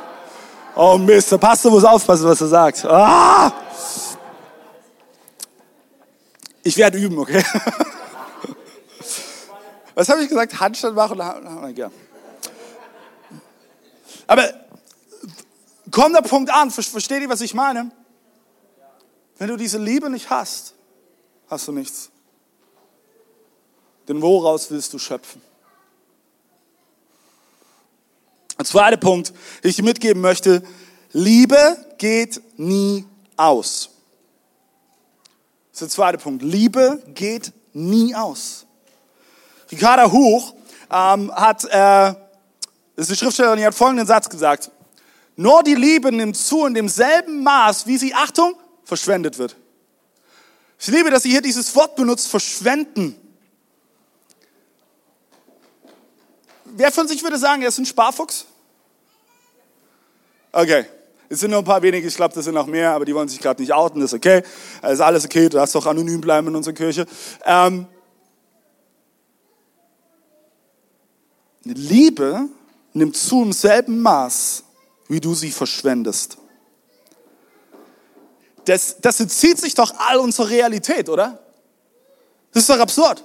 Oh 0.76 0.98
Mist, 0.98 1.32
der 1.32 1.38
Pastor 1.38 1.72
muss 1.72 1.86
aufpassen, 1.86 2.28
was 2.28 2.42
er 2.42 2.48
sagt. 2.48 2.86
Ah! 2.86 3.54
Ich 6.64 6.76
werde 6.76 6.98
üben, 6.98 7.18
okay? 7.18 7.44
Was 9.94 10.10
habe 10.10 10.22
ich 10.24 10.28
gesagt? 10.28 10.60
Handstand 10.60 10.94
machen? 10.94 11.18
Ja. 11.78 11.90
Aber 14.28 14.50
kommt 15.90 16.16
der 16.16 16.22
Punkt 16.22 16.52
an, 16.52 16.70
versteht 16.70 17.22
ihr, 17.22 17.30
was 17.30 17.40
ich 17.40 17.54
meine? 17.54 17.92
Wenn 19.38 19.50
du 19.50 19.58
diese 19.58 19.78
Liebe 19.78 20.10
nicht 20.10 20.30
hast, 20.30 20.74
hast 21.48 21.68
du 21.68 21.72
nichts. 21.72 22.10
Denn 24.08 24.22
woraus 24.22 24.70
willst 24.72 24.94
du 24.94 25.00
schöpfen? 25.00 25.42
Der 28.58 28.66
zweite 28.66 28.98
Punkt, 28.98 29.34
den 29.64 29.70
ich 29.70 29.76
dir 29.76 29.84
mitgeben 29.84 30.22
möchte, 30.22 30.64
Liebe 31.12 31.78
geht 31.98 32.42
nie 32.58 33.06
aus. 33.36 33.90
Das 35.72 35.82
ist 35.82 35.82
der 35.82 35.90
zweite 35.90 36.18
Punkt. 36.18 36.42
Liebe 36.42 37.04
geht 37.14 37.52
nie 37.74 38.16
aus. 38.16 38.66
Ricarda 39.70 40.10
Huch 40.10 40.54
ähm, 40.90 41.32
hat, 41.36 41.66
äh, 41.66 42.14
ist 42.96 43.10
die 43.10 43.16
Schriftstellerin, 43.16 43.60
die 43.60 43.66
hat 43.66 43.76
folgenden 43.76 44.08
Satz 44.08 44.30
gesagt. 44.30 44.72
Nur 45.36 45.64
die 45.64 45.76
Liebe 45.76 46.12
nimmt 46.12 46.38
zu 46.38 46.66
in 46.66 46.74
demselben 46.74 47.44
Maß, 47.44 47.88
wie 47.88 47.98
sie, 47.98 48.14
Achtung, 48.14 48.56
verschwendet 48.86 49.38
wird. 49.38 49.56
Ich 50.80 50.88
liebe, 50.88 51.10
dass 51.10 51.24
sie 51.24 51.32
hier 51.32 51.42
dieses 51.42 51.76
Wort 51.76 51.96
benutzt, 51.96 52.28
verschwenden. 52.28 53.16
Wer 56.66 56.92
von 56.92 57.08
sich 57.08 57.24
würde 57.24 57.38
sagen, 57.38 57.62
er 57.62 57.70
ist 57.70 57.78
ein 57.78 57.86
Sparfuchs? 57.86 58.46
Okay. 60.52 60.86
Es 61.28 61.40
sind 61.40 61.50
nur 61.50 61.60
ein 61.60 61.66
paar 61.66 61.82
wenige, 61.82 62.08
ich 62.08 62.16
glaube, 62.16 62.36
das 62.36 62.46
sind 62.46 62.54
noch 62.54 62.68
mehr, 62.68 62.92
aber 62.92 63.04
die 63.04 63.16
wollen 63.16 63.28
sich 63.28 63.40
gerade 63.40 63.60
nicht 63.60 63.74
outen, 63.74 64.00
das 64.00 64.14
ist 64.14 64.18
okay. 64.18 64.44
Das 64.82 64.94
ist 64.94 65.02
alles 65.02 65.26
okay, 65.26 65.50
du 65.50 65.58
darfst 65.58 65.74
doch 65.74 65.88
anonym 65.88 66.22
bleiben 66.22 66.48
in 66.48 66.56
unserer 66.56 66.76
Kirche. 66.76 67.08
Ähm, 67.44 67.88
Liebe 71.64 72.48
nimmt 72.94 73.18
zu 73.18 73.42
im 73.42 73.52
selben 73.52 74.02
Maß, 74.02 74.64
wie 75.08 75.20
du 75.20 75.34
sie 75.34 75.50
verschwendest. 75.50 76.38
Das, 78.66 78.98
das 79.00 79.20
entzieht 79.20 79.60
sich 79.60 79.74
doch 79.74 79.94
all 79.98 80.18
unserer 80.18 80.50
Realität, 80.50 81.10
oder? 81.10 81.40
Das 82.52 82.64
ist 82.64 82.70
doch 82.70 82.80
absurd. 82.80 83.24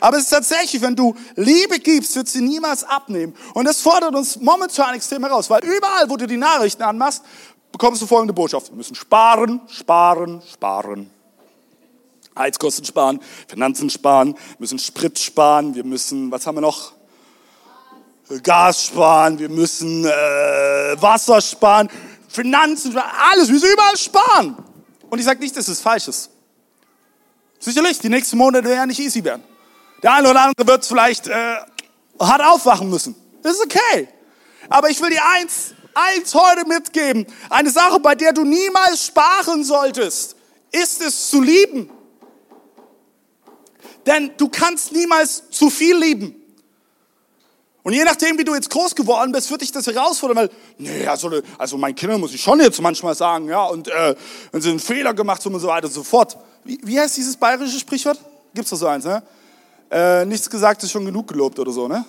Aber 0.00 0.16
es 0.16 0.24
ist 0.24 0.30
tatsächlich, 0.30 0.80
wenn 0.80 0.96
du 0.96 1.14
Liebe 1.36 1.78
gibst, 1.78 2.16
wird 2.16 2.28
sie 2.28 2.40
niemals 2.40 2.84
abnehmen. 2.84 3.34
Und 3.52 3.66
das 3.66 3.80
fordert 3.80 4.14
uns 4.14 4.40
momentan 4.40 4.94
extrem 4.94 5.22
heraus, 5.22 5.50
weil 5.50 5.62
überall, 5.64 6.08
wo 6.08 6.16
du 6.16 6.26
die 6.26 6.38
Nachrichten 6.38 6.82
anmachst, 6.82 7.22
bekommst 7.70 8.00
du 8.00 8.06
folgende 8.06 8.32
Botschaft. 8.32 8.70
Wir 8.70 8.76
müssen 8.76 8.94
sparen, 8.94 9.60
sparen, 9.68 10.42
sparen. 10.50 11.10
Heizkosten 12.38 12.84
sparen, 12.84 13.20
Finanzen 13.48 13.90
sparen, 13.90 14.34
müssen 14.58 14.78
Sprit 14.78 15.18
sparen, 15.18 15.74
wir 15.74 15.84
müssen, 15.84 16.30
was 16.30 16.46
haben 16.46 16.56
wir 16.56 16.62
noch? 16.62 16.92
Gas 18.42 18.86
sparen, 18.86 19.38
wir 19.40 19.48
müssen 19.48 20.04
äh, 20.04 20.08
Wasser 20.08 21.40
sparen, 21.40 21.90
Finanzen 22.30 22.96
alles, 22.96 23.48
wir 23.48 23.54
müssen 23.54 23.72
überall 23.72 23.96
sparen. 23.96 24.56
Und 25.08 25.18
ich 25.18 25.24
sage 25.24 25.40
nicht, 25.40 25.56
dass 25.56 25.66
es 25.66 25.80
falsch 25.80 26.06
ist. 26.06 26.30
Sicherlich, 27.58 27.98
die 27.98 28.08
nächsten 28.08 28.38
Monate 28.38 28.68
werden 28.68 28.88
nicht 28.88 29.00
easy 29.00 29.22
werden. 29.22 29.42
Der 30.02 30.12
eine 30.14 30.30
oder 30.30 30.40
andere 30.42 30.66
wird 30.66 30.86
vielleicht 30.86 31.26
äh, 31.26 31.56
hart 32.18 32.42
aufwachen 32.42 32.88
müssen. 32.88 33.16
Das 33.42 33.54
ist 33.54 33.64
okay. 33.64 34.08
Aber 34.68 34.88
ich 34.88 35.02
will 35.02 35.10
dir 35.10 35.24
eins, 35.34 35.74
eins 35.92 36.32
heute 36.32 36.66
mitgeben. 36.66 37.26
Eine 37.50 37.70
Sache, 37.70 37.98
bei 37.98 38.14
der 38.14 38.32
du 38.32 38.44
niemals 38.44 39.06
sparen 39.06 39.64
solltest, 39.64 40.36
ist 40.70 41.02
es 41.02 41.30
zu 41.30 41.42
lieben. 41.42 41.90
Denn 44.06 44.30
du 44.36 44.48
kannst 44.48 44.92
niemals 44.92 45.50
zu 45.50 45.68
viel 45.68 45.96
lieben. 45.96 46.39
Und 47.90 47.96
je 47.96 48.04
nachdem, 48.04 48.38
wie 48.38 48.44
du 48.44 48.54
jetzt 48.54 48.70
groß 48.70 48.94
geworden 48.94 49.32
bist, 49.32 49.50
wird 49.50 49.62
dich 49.62 49.72
das 49.72 49.84
herausfordern, 49.88 50.36
weil, 50.36 50.50
nee, 50.78 51.04
also, 51.08 51.28
also 51.58 51.76
meinen 51.76 51.96
Kindern 51.96 52.20
muss 52.20 52.32
ich 52.32 52.40
schon 52.40 52.60
jetzt 52.60 52.80
manchmal 52.80 53.16
sagen, 53.16 53.48
ja, 53.48 53.64
und 53.64 53.88
äh, 53.88 54.14
wenn 54.52 54.62
sie 54.62 54.70
einen 54.70 54.78
Fehler 54.78 55.12
gemacht 55.12 55.44
haben 55.44 55.52
und 55.54 55.60
so 55.60 55.66
weiter 55.66 55.88
und 55.88 55.92
so 55.92 56.04
fort. 56.04 56.36
Wie, 56.62 56.78
wie 56.84 57.00
heißt 57.00 57.16
dieses 57.16 57.36
bayerische 57.36 57.80
Sprichwort? 57.80 58.20
Gibt's 58.54 58.70
da 58.70 58.76
so 58.76 58.86
eins, 58.86 59.04
ne? 59.04 59.24
Äh, 59.90 60.24
nichts 60.24 60.48
gesagt 60.48 60.84
ist 60.84 60.92
schon 60.92 61.04
genug 61.04 61.26
gelobt 61.26 61.58
oder 61.58 61.72
so, 61.72 61.88
ne? 61.88 62.04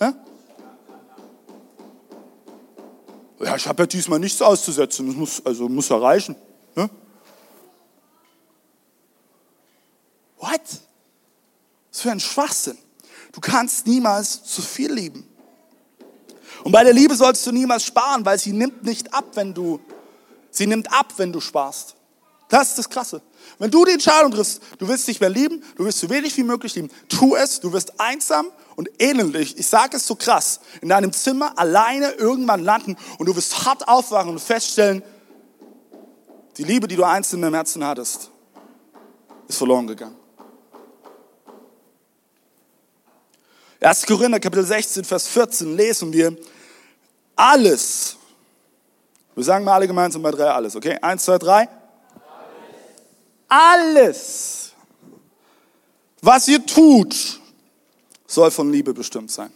Ja, 0.00 0.14
ja 3.38 3.54
ich 3.54 3.68
habe 3.68 3.84
ja 3.84 3.86
diesmal 3.86 4.18
nichts 4.18 4.42
auszusetzen, 4.42 5.06
das 5.06 5.14
muss, 5.14 5.46
also 5.46 5.68
muss 5.68 5.90
ja 5.90 5.96
reichen. 5.96 6.34
Ne? 6.74 6.90
What? 10.38 10.60
Was 11.92 12.00
für 12.00 12.10
ein 12.10 12.18
Schwachsinn. 12.18 12.78
Du 13.32 13.40
kannst 13.40 13.86
niemals 13.86 14.44
zu 14.44 14.62
viel 14.62 14.92
lieben. 14.92 15.26
Und 16.64 16.72
bei 16.72 16.84
der 16.84 16.92
Liebe 16.92 17.14
sollst 17.16 17.46
du 17.46 17.52
niemals 17.52 17.84
sparen, 17.84 18.24
weil 18.24 18.38
sie 18.38 18.52
nimmt 18.52 18.84
nicht 18.84 19.12
ab, 19.12 19.24
wenn 19.34 19.52
du, 19.52 19.80
sie 20.50 20.66
nimmt 20.66 20.92
ab, 20.92 21.14
wenn 21.16 21.32
du 21.32 21.40
sparst. 21.40 21.96
Das 22.48 22.68
ist 22.68 22.78
das 22.78 22.90
Krasse. 22.90 23.22
Wenn 23.58 23.70
du 23.70 23.84
die 23.84 23.92
Entscheidung 23.92 24.30
triffst, 24.30 24.60
du 24.78 24.86
willst 24.86 25.08
nicht 25.08 25.20
mehr 25.20 25.30
lieben, 25.30 25.64
du 25.76 25.84
willst 25.84 26.00
so 26.00 26.10
wenig 26.10 26.36
wie 26.36 26.42
möglich 26.42 26.74
lieben, 26.74 26.90
tu 27.08 27.34
es, 27.34 27.60
du 27.60 27.72
wirst 27.72 27.98
einsam 27.98 28.46
und 28.76 28.90
elendlich, 29.00 29.58
ich 29.58 29.66
sage 29.66 29.96
es 29.96 30.06
so 30.06 30.14
krass, 30.14 30.60
in 30.82 30.90
deinem 30.90 31.12
Zimmer 31.12 31.58
alleine 31.58 32.10
irgendwann 32.12 32.62
landen 32.62 32.96
und 33.18 33.26
du 33.26 33.34
wirst 33.34 33.64
hart 33.64 33.88
aufwachen 33.88 34.30
und 34.30 34.38
feststellen, 34.38 35.02
die 36.58 36.64
Liebe, 36.64 36.86
die 36.86 36.96
du 36.96 37.04
einzeln 37.04 37.42
im 37.42 37.54
Herzen 37.54 37.82
hattest, 37.84 38.30
ist 39.48 39.56
verloren 39.56 39.86
gegangen. 39.86 40.16
1. 43.82 44.06
Korinther 44.06 44.38
Kapitel 44.38 44.64
16, 44.64 45.04
Vers 45.04 45.26
14 45.26 45.76
lesen 45.76 46.12
wir, 46.12 46.36
alles, 47.34 48.16
wir 49.34 49.42
sagen 49.42 49.64
mal 49.64 49.74
alle 49.74 49.88
gemeinsam 49.88 50.22
bei 50.22 50.30
drei 50.30 50.50
alles, 50.50 50.76
okay? 50.76 50.96
Eins, 51.02 51.24
zwei, 51.24 51.38
drei. 51.38 51.68
Alles, 53.48 54.72
was 56.20 56.46
ihr 56.48 56.64
tut, 56.64 57.40
soll 58.26 58.50
von 58.50 58.70
Liebe 58.70 58.94
bestimmt 58.94 59.30
sein. 59.30 59.52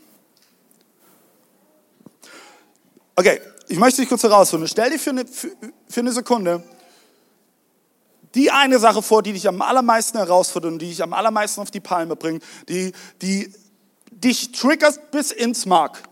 Okay, 3.15 3.41
ich 3.69 3.79
möchte 3.79 4.01
dich 4.01 4.09
kurz 4.09 4.25
herausfinden. 4.25 4.67
Stell 4.67 4.91
dir 4.91 4.99
für 4.99 5.11
eine, 5.11 5.27
für, 5.27 5.51
für 5.89 6.01
eine 6.01 6.13
Sekunde 6.13 6.63
die 8.35 8.51
eine 8.51 8.79
Sache 8.79 9.01
vor, 9.01 9.23
die 9.23 9.33
dich 9.33 9.49
am 9.49 9.63
allermeisten 9.63 10.19
herausfordert 10.19 10.73
und 10.73 10.79
die 10.79 10.89
dich 10.89 11.03
am 11.03 11.15
allermeisten 11.15 11.63
auf 11.63 11.71
die 11.71 11.81
Palme 11.81 12.17
bringt, 12.17 12.43
die, 12.69 12.93
die 13.23 13.51
dich 14.17 14.53
triggert 14.53 15.11
bis 15.11 15.31
ins 15.31 15.67
Mark. 15.67 16.03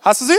Hast 0.00 0.20
du 0.20 0.26
sie? 0.26 0.38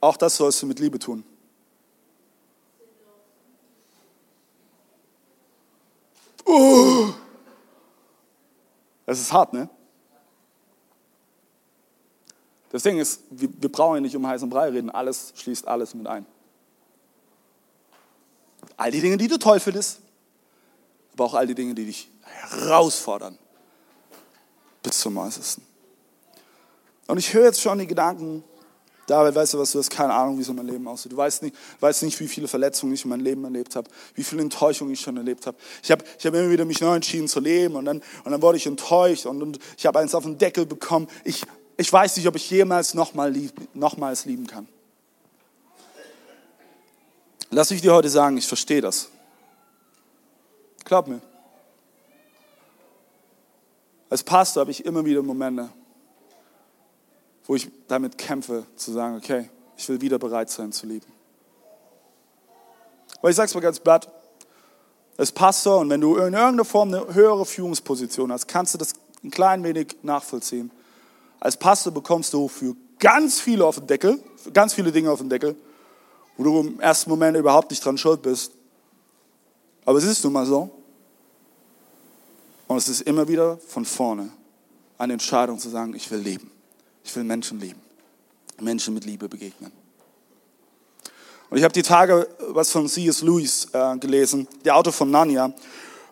Auch 0.00 0.16
das 0.16 0.36
sollst 0.36 0.62
du 0.62 0.66
mit 0.66 0.78
Liebe 0.78 0.98
tun. 0.98 1.24
Oh. 6.44 7.12
Das 9.04 9.20
ist 9.20 9.32
hart, 9.32 9.52
ne? 9.52 9.68
Das 12.70 12.82
Ding 12.82 12.98
ist, 12.98 13.22
wir, 13.30 13.48
wir 13.60 13.72
brauchen 13.72 13.96
ja 13.96 14.00
nicht 14.00 14.14
um 14.16 14.26
heißen 14.26 14.50
Brei 14.50 14.68
reden, 14.68 14.90
alles 14.90 15.32
schließt 15.36 15.66
alles 15.66 15.94
mit 15.94 16.06
ein. 16.06 16.26
All 18.76 18.90
die 18.90 19.00
Dinge, 19.00 19.16
die 19.16 19.28
du 19.28 19.38
toll 19.38 19.60
findest, 19.60 20.02
aber 21.16 21.24
auch 21.24 21.34
all 21.34 21.46
die 21.46 21.54
Dinge, 21.54 21.74
die 21.74 21.86
dich 21.86 22.10
herausfordern, 22.22 23.38
bis 24.82 25.00
zum 25.00 25.16
Äußersten. 25.16 25.64
Und 27.06 27.18
ich 27.18 27.32
höre 27.32 27.44
jetzt 27.44 27.60
schon 27.60 27.78
die 27.78 27.86
Gedanken, 27.86 28.44
David, 29.06 29.34
weißt 29.34 29.54
du 29.54 29.58
was, 29.58 29.70
du 29.72 29.78
hast 29.78 29.88
keine 29.88 30.12
Ahnung, 30.12 30.38
wie 30.38 30.42
so 30.42 30.52
mein 30.52 30.66
Leben 30.66 30.86
aussieht. 30.88 31.12
Du 31.12 31.16
weißt 31.16 31.44
nicht, 31.44 31.54
weißt 31.78 32.02
nicht 32.02 32.18
wie 32.18 32.26
viele 32.26 32.48
Verletzungen 32.48 32.92
ich 32.92 33.04
in 33.04 33.10
meinem 33.10 33.22
Leben 33.22 33.44
erlebt 33.44 33.76
habe, 33.76 33.88
wie 34.14 34.24
viele 34.24 34.42
Enttäuschungen 34.42 34.92
ich 34.92 35.00
schon 35.00 35.16
erlebt 35.16 35.46
habe. 35.46 35.56
Ich 35.82 35.90
habe 35.90 36.04
ich 36.18 36.26
hab 36.26 36.34
immer 36.34 36.50
wieder 36.50 36.64
mich 36.64 36.80
neu 36.80 36.96
entschieden 36.96 37.28
zu 37.28 37.38
leben 37.38 37.76
und 37.76 37.84
dann, 37.84 38.02
und 38.24 38.32
dann 38.32 38.42
wurde 38.42 38.58
ich 38.58 38.66
enttäuscht 38.66 39.24
und, 39.26 39.42
und 39.42 39.58
ich 39.78 39.86
habe 39.86 40.00
eins 40.00 40.14
auf 40.14 40.24
den 40.24 40.36
Deckel 40.36 40.66
bekommen. 40.66 41.06
Ich, 41.22 41.42
ich 41.76 41.90
weiß 41.90 42.16
nicht, 42.16 42.26
ob 42.26 42.34
ich 42.34 42.50
jemals 42.50 42.94
nochmal 42.94 43.30
lieb, 43.30 43.52
nochmals 43.74 44.24
lieben 44.24 44.48
kann. 44.48 44.66
Lass 47.50 47.70
mich 47.70 47.80
dir 47.80 47.94
heute 47.94 48.10
sagen, 48.10 48.36
ich 48.36 48.46
verstehe 48.46 48.80
das. 48.80 49.08
Glaub 50.86 51.08
mir. 51.08 51.20
Als 54.08 54.22
Pastor 54.22 54.60
habe 54.60 54.70
ich 54.70 54.84
immer 54.84 55.04
wieder 55.04 55.20
Momente, 55.20 55.68
wo 57.44 57.56
ich 57.56 57.68
damit 57.88 58.16
kämpfe, 58.16 58.64
zu 58.76 58.92
sagen, 58.92 59.16
okay, 59.16 59.50
ich 59.76 59.88
will 59.88 60.00
wieder 60.00 60.16
bereit 60.18 60.48
sein 60.48 60.70
zu 60.70 60.86
lieben. 60.86 61.06
Weil 63.20 63.30
ich 63.30 63.36
sage 63.36 63.48
es 63.48 63.54
mal 63.54 63.60
ganz 63.60 63.80
platt, 63.80 64.08
als 65.16 65.32
Pastor 65.32 65.80
und 65.80 65.90
wenn 65.90 66.00
du 66.00 66.14
in 66.16 66.34
irgendeiner 66.34 66.64
Form 66.64 66.94
eine 66.94 67.12
höhere 67.12 67.44
Führungsposition 67.44 68.30
hast, 68.30 68.46
kannst 68.46 68.74
du 68.74 68.78
das 68.78 68.92
ein 69.24 69.32
klein 69.32 69.64
wenig 69.64 69.96
nachvollziehen. 70.02 70.70
Als 71.40 71.56
Pastor 71.56 71.92
bekommst 71.92 72.32
du 72.32 72.46
für 72.46 72.76
ganz 73.00 73.40
viele 73.40 73.66
auf 73.66 73.76
den 73.76 73.88
Deckel, 73.88 74.22
für 74.36 74.52
ganz 74.52 74.72
viele 74.72 74.92
Dinge 74.92 75.10
auf 75.10 75.18
den 75.18 75.30
Deckel, 75.30 75.56
wo 76.36 76.44
du 76.44 76.60
im 76.60 76.78
ersten 76.78 77.10
Moment 77.10 77.36
überhaupt 77.36 77.70
nicht 77.70 77.84
dran 77.84 77.98
schuld 77.98 78.22
bist. 78.22 78.52
Aber 79.84 79.98
es 79.98 80.04
ist 80.04 80.22
nun 80.22 80.32
mal 80.32 80.46
so. 80.46 80.75
Und 82.66 82.76
es 82.78 82.88
ist 82.88 83.02
immer 83.02 83.28
wieder 83.28 83.58
von 83.58 83.84
vorne 83.84 84.30
eine 84.98 85.12
Entscheidung 85.12 85.58
zu 85.58 85.68
sagen, 85.68 85.94
ich 85.94 86.10
will 86.10 86.18
leben. 86.18 86.50
Ich 87.04 87.14
will 87.14 87.24
Menschen 87.24 87.60
lieben. 87.60 87.80
Menschen 88.60 88.94
mit 88.94 89.04
Liebe 89.04 89.28
begegnen. 89.28 89.70
Und 91.50 91.58
ich 91.58 91.64
habe 91.64 91.72
die 91.72 91.82
Tage 91.82 92.28
was 92.48 92.70
von 92.70 92.88
C.S. 92.88 93.22
Lewis 93.22 93.68
äh, 93.72 93.96
gelesen, 93.98 94.48
der 94.64 94.76
Autor 94.76 94.92
von 94.92 95.10
Narnia. 95.10 95.52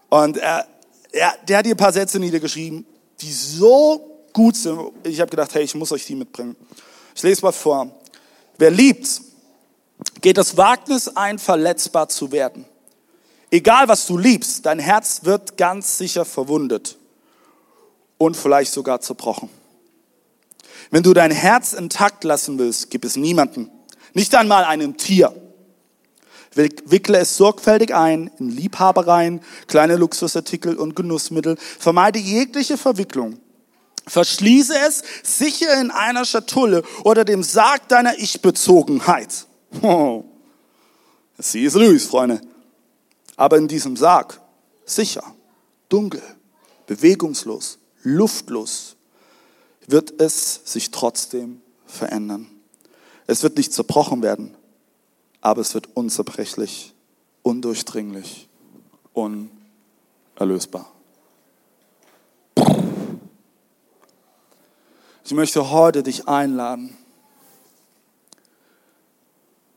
Und 0.09 0.37
er, 0.37 0.67
er, 1.11 1.35
der 1.49 1.59
hat 1.59 1.67
hier 1.67 1.75
ein 1.75 1.79
paar 1.79 1.93
Sätze 1.93 2.21
niedergeschrieben, 2.21 2.87
die 3.21 3.33
so 3.33 4.27
gut 4.33 4.57
sind. 4.57 4.79
Ich 5.03 5.21
habe 5.21 5.31
gedacht, 5.31 5.55
hey, 5.55 5.64
ich 5.64 5.75
muss 5.75 5.90
euch 5.90 6.07
die 6.07 6.14
mitbringen. 6.14 6.55
Ich 7.14 7.23
lese 7.23 7.43
mal 7.43 7.53
vor. 7.53 7.90
Wer 8.59 8.71
liebt, 8.71 9.09
geht 10.21 10.37
das 10.37 10.57
Wagnis 10.57 11.09
ein, 11.09 11.38
verletzbar 11.38 12.09
zu 12.09 12.31
werden. 12.31 12.64
Egal 13.55 13.87
was 13.87 14.07
du 14.07 14.19
liebst, 14.19 14.67
dein 14.67 14.81
Herz 14.81 15.21
wird 15.23 15.57
ganz 15.57 15.97
sicher 15.97 16.25
verwundet 16.25 16.99
und 18.19 18.37
vielleicht 18.37 18.73
sogar 18.73 19.01
zerbrochen. 19.01 19.49
Wenn 20.90 21.05
du 21.05 21.14
dein 21.14 21.31
Herz 21.31 21.73
intakt 21.73 22.25
lassen 22.25 22.59
willst, 22.59 22.90
gib 22.90 23.05
es 23.05 23.14
niemanden, 23.14 23.71
nicht 24.12 24.35
einmal 24.35 24.64
einem 24.64 24.97
Tier. 24.97 25.33
Wickle 26.57 27.19
es 27.19 27.37
sorgfältig 27.37 27.95
ein 27.95 28.29
in 28.40 28.51
Liebhabereien, 28.51 29.40
kleine 29.69 29.95
Luxusartikel 29.95 30.75
und 30.75 30.97
Genussmittel. 30.97 31.57
Vermeide 31.79 32.19
jegliche 32.19 32.77
Verwicklung. 32.77 33.38
Verschließe 34.09 34.75
es 34.85 35.05
sicher 35.23 35.81
in 35.81 35.93
einer 35.93 36.25
Schatulle 36.25 36.83
oder 37.05 37.25
dem 37.25 37.45
Sarg 37.45 37.87
deiner 37.87 38.19
Ich-Bezogenheit. 38.19 39.47
Oh. 39.83 40.25
Sie 41.38 41.64
ist 41.64 41.75
Louis, 41.75 42.05
Freunde. 42.05 42.40
Aber 43.37 43.57
in 43.59 43.68
diesem 43.68 43.97
Sarg, 43.97 44.40
sicher, 44.85 45.35
dunkel, 45.88 46.23
bewegungslos, 46.87 47.79
luftlos, 48.03 48.97
wird 49.87 50.20
es 50.20 50.61
sich 50.64 50.90
trotzdem 50.90 51.61
verändern. 51.87 52.47
Es 53.27 53.42
wird 53.42 53.57
nicht 53.57 53.73
zerbrochen 53.73 54.23
werden, 54.23 54.57
aber 55.40 55.61
es 55.61 55.75
wird 55.75 55.88
unzerbrechlich, 55.94 56.94
undurchdringlich, 57.42 58.49
unerlösbar. 59.12 60.90
Ich 65.25 65.33
möchte 65.33 65.70
heute 65.70 66.03
dich 66.03 66.29
einladen, 66.29 66.97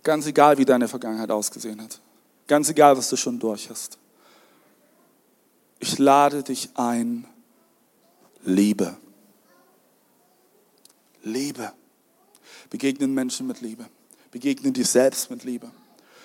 ganz 0.04 0.26
egal 0.26 0.58
wie 0.58 0.66
deine 0.66 0.90
Vergangenheit 0.90 1.32
ausgesehen 1.32 1.82
hat, 1.82 2.02
ganz 2.48 2.70
egal 2.70 2.98
was 2.98 3.10
du 3.10 3.16
schon 3.16 3.38
durch 3.40 3.70
hast. 3.70 3.98
Ich 5.80 6.00
lade 6.00 6.42
dich 6.42 6.70
ein, 6.76 7.28
Liebe. 8.44 8.98
Liebe. 11.24 11.72
Begegnen 12.70 13.14
Menschen 13.14 13.48
mit 13.48 13.62
Liebe. 13.62 13.86
Begegnen 14.32 14.74
dir 14.74 14.86
selbst 14.86 15.30
mit 15.30 15.44
Liebe. 15.44 15.70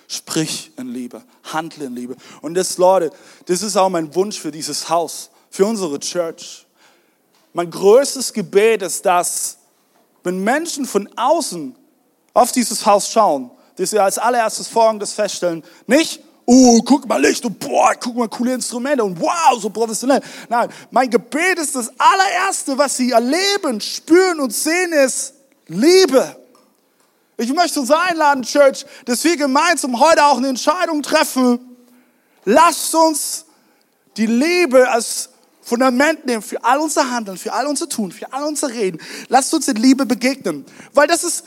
Sprich 0.09 0.73
in 0.77 0.89
Liebe. 0.89 1.23
Handle 1.45 1.87
in 1.87 1.95
Liebe. 1.95 2.17
Und 2.41 2.55
das, 2.55 2.79
Leute, 2.79 3.11
das 3.47 3.63
ist 3.63 3.77
auch 3.77 3.89
mein 3.89 4.15
Wunsch 4.15 4.39
für 4.39 4.51
dieses 4.51 4.89
Haus, 4.89 5.31
für 5.51 5.67
unsere 5.67 5.99
Church. 5.99 6.67
Mein 7.53 7.71
größtes 7.71 8.33
Gebet 8.33 8.83
ist, 8.83 9.05
dass, 9.05 9.59
wenn 10.23 10.43
Menschen 10.43 10.87
von 10.87 11.09
außen 11.17 11.75
auf 12.35 12.53
dieses 12.53 12.87
Haus 12.87 13.11
schauen, 13.11 13.51
dass 13.77 13.91
sie 13.91 13.99
als 13.99 14.19
allererstes 14.19 14.69
folgendes 14.69 15.13
feststellen, 15.13 15.63
nicht, 15.87 16.21
oh, 16.45 16.81
guck 16.83 17.07
mal 17.07 17.21
Licht 17.21 17.45
und 17.45 17.59
boah, 17.59 17.93
guck 17.99 18.17
mal 18.17 18.29
coole 18.29 18.55
Instrumente 18.55 19.05
und 19.05 19.21
wow, 19.21 19.61
so 19.61 19.71
professionell. 19.71 20.21
Nein, 20.49 20.69
mein 20.91 21.09
Gebet 21.09 21.59
ist 21.59 21.75
das 21.75 21.91
allererste, 21.99 22.77
was 22.77 22.97
sie 22.97 23.13
erleben, 23.13 23.81
spüren 23.81 24.41
und 24.41 24.53
sehen, 24.53 24.93
ist 24.93 25.35
Liebe. 25.69 26.37
Ich 27.37 27.53
möchte 27.53 27.81
uns 27.81 27.91
einladen, 27.91 28.43
Church, 28.43 28.85
dass 29.05 29.25
wir 29.25 29.37
gemeinsam 29.37 29.99
heute 29.99 30.25
auch 30.25 30.37
eine 30.37 30.49
Entscheidung 30.49 31.03
treffen. 31.03 31.59
Lasst 32.45 32.95
uns 32.95 33.47
die 34.17 34.27
Liebe 34.27 34.89
als 34.91 35.31
Fundament 35.63 36.27
nehmen 36.27 36.43
für 36.43 36.63
all 36.63 36.79
unser 36.79 37.11
Handeln, 37.11 37.39
für 37.39 37.53
all 37.53 37.67
unser 37.67 37.89
Tun, 37.89 38.13
für 38.13 38.33
all 38.33 38.45
unser 38.45 38.69
Reden. 38.69 39.01
Lasst 39.29 39.55
uns 39.55 39.69
in 39.69 39.77
Liebe 39.77 40.05
begegnen. 40.07 40.67
Weil 40.93 41.07
das 41.07 41.25
ist, 41.25 41.45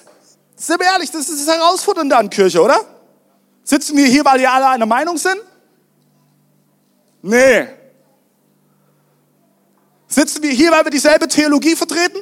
sind 0.56 0.80
wir 0.80 0.88
ehrlich, 0.88 1.12
das 1.12 1.30
ist 1.30 1.48
das 1.48 1.56
Herausfordernde 1.56 2.16
an 2.16 2.30
Kirche, 2.30 2.62
oder? 2.62 2.80
Sitzen 3.64 3.98
wir 3.98 4.06
hier, 4.06 4.24
weil 4.24 4.40
wir 4.40 4.52
alle 4.52 4.70
einer 4.70 4.86
Meinung 4.86 5.18
sind? 5.18 5.40
Nee. 7.22 7.68
Sitzen 10.08 10.44
wir 10.44 10.52
hier, 10.52 10.72
weil 10.72 10.86
wir 10.86 10.92
dieselbe 10.92 11.28
Theologie 11.28 11.76
vertreten? 11.76 12.20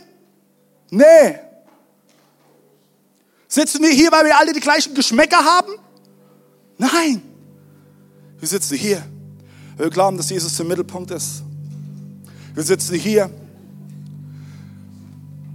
Nee. 0.90 1.40
Sitzen 3.48 3.84
wir 3.84 3.92
hier, 3.92 4.12
weil 4.12 4.26
wir 4.26 4.40
alle 4.40 4.54
die 4.54 4.60
gleichen 4.60 4.96
Geschmäcker 4.96 5.44
haben? 5.44 5.74
Nein. 6.78 7.22
Wir 8.40 8.48
sitzen 8.48 8.78
hier. 8.78 9.04
Wir 9.78 9.90
glauben, 9.90 10.18
dass 10.18 10.30
Jesus 10.30 10.56
der 10.58 10.66
Mittelpunkt 10.66 11.12
ist. 11.12 11.44
Wir 12.54 12.64
sitzen 12.64 12.96
hier, 12.96 13.30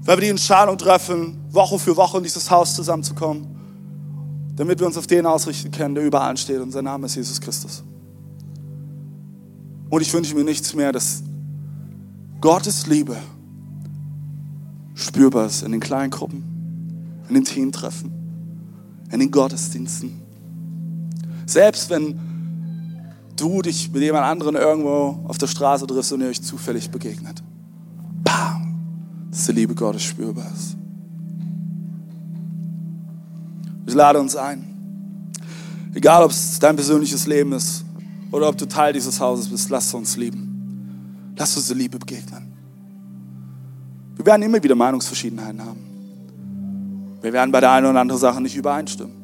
weil 0.02 0.16
wir 0.16 0.22
die 0.22 0.30
Entscheidung 0.30 0.76
treffen, 0.76 1.37
Woche 1.50 1.78
für 1.78 1.96
Woche 1.96 2.18
in 2.18 2.22
dieses 2.22 2.50
Haus 2.50 2.74
zusammenzukommen 2.74 3.58
damit 4.58 4.80
wir 4.80 4.88
uns 4.88 4.96
auf 4.96 5.06
den 5.06 5.24
ausrichten 5.24 5.70
können, 5.70 5.94
der 5.94 6.04
über 6.04 6.20
allen 6.20 6.36
steht. 6.36 6.58
Und 6.58 6.72
sein 6.72 6.82
Name 6.82 7.06
ist 7.06 7.14
Jesus 7.14 7.40
Christus. 7.40 7.84
Und 9.88 10.02
ich 10.02 10.12
wünsche 10.12 10.34
mir 10.34 10.42
nichts 10.42 10.74
mehr, 10.74 10.90
dass 10.90 11.22
Gottes 12.40 12.88
Liebe 12.88 13.16
spürbar 14.94 15.46
ist 15.46 15.62
in 15.62 15.70
den 15.70 15.80
kleinen 15.80 16.10
Gruppen, 16.10 16.42
in 17.28 17.34
den 17.34 17.44
Teamtreffen, 17.44 18.10
in 19.12 19.20
den 19.20 19.30
Gottesdiensten. 19.30 20.20
Selbst 21.46 21.88
wenn 21.88 22.18
du 23.36 23.62
dich 23.62 23.92
mit 23.92 24.02
jemand 24.02 24.24
anderen 24.24 24.56
irgendwo 24.56 25.20
auf 25.28 25.38
der 25.38 25.46
Straße 25.46 25.86
triffst 25.86 26.12
und 26.12 26.20
ihr 26.20 26.28
euch 26.28 26.42
zufällig 26.42 26.90
begegnet. 26.90 27.44
Bam! 28.24 28.74
Dass 29.30 29.46
die 29.46 29.52
Liebe 29.52 29.76
Gottes 29.76 30.02
spürbar 30.02 30.50
ist. 30.52 30.76
Ich 33.88 33.94
lade 33.94 34.20
uns 34.20 34.36
ein. 34.36 35.32
Egal, 35.94 36.22
ob 36.22 36.30
es 36.30 36.58
dein 36.58 36.76
persönliches 36.76 37.26
Leben 37.26 37.54
ist 37.54 37.86
oder 38.30 38.46
ob 38.50 38.58
du 38.58 38.66
Teil 38.66 38.92
dieses 38.92 39.18
Hauses 39.18 39.48
bist, 39.48 39.70
lass 39.70 39.94
uns 39.94 40.18
lieben. 40.18 41.32
Lass 41.38 41.56
uns 41.56 41.68
die 41.68 41.74
Liebe 41.74 41.98
begegnen. 41.98 42.52
Wir 44.14 44.26
werden 44.26 44.42
immer 44.42 44.62
wieder 44.62 44.74
Meinungsverschiedenheiten 44.74 45.64
haben. 45.64 47.16
Wir 47.22 47.32
werden 47.32 47.50
bei 47.50 47.60
der 47.60 47.72
einen 47.72 47.86
oder 47.86 47.98
anderen 47.98 48.20
Sache 48.20 48.42
nicht 48.42 48.56
übereinstimmen. 48.56 49.14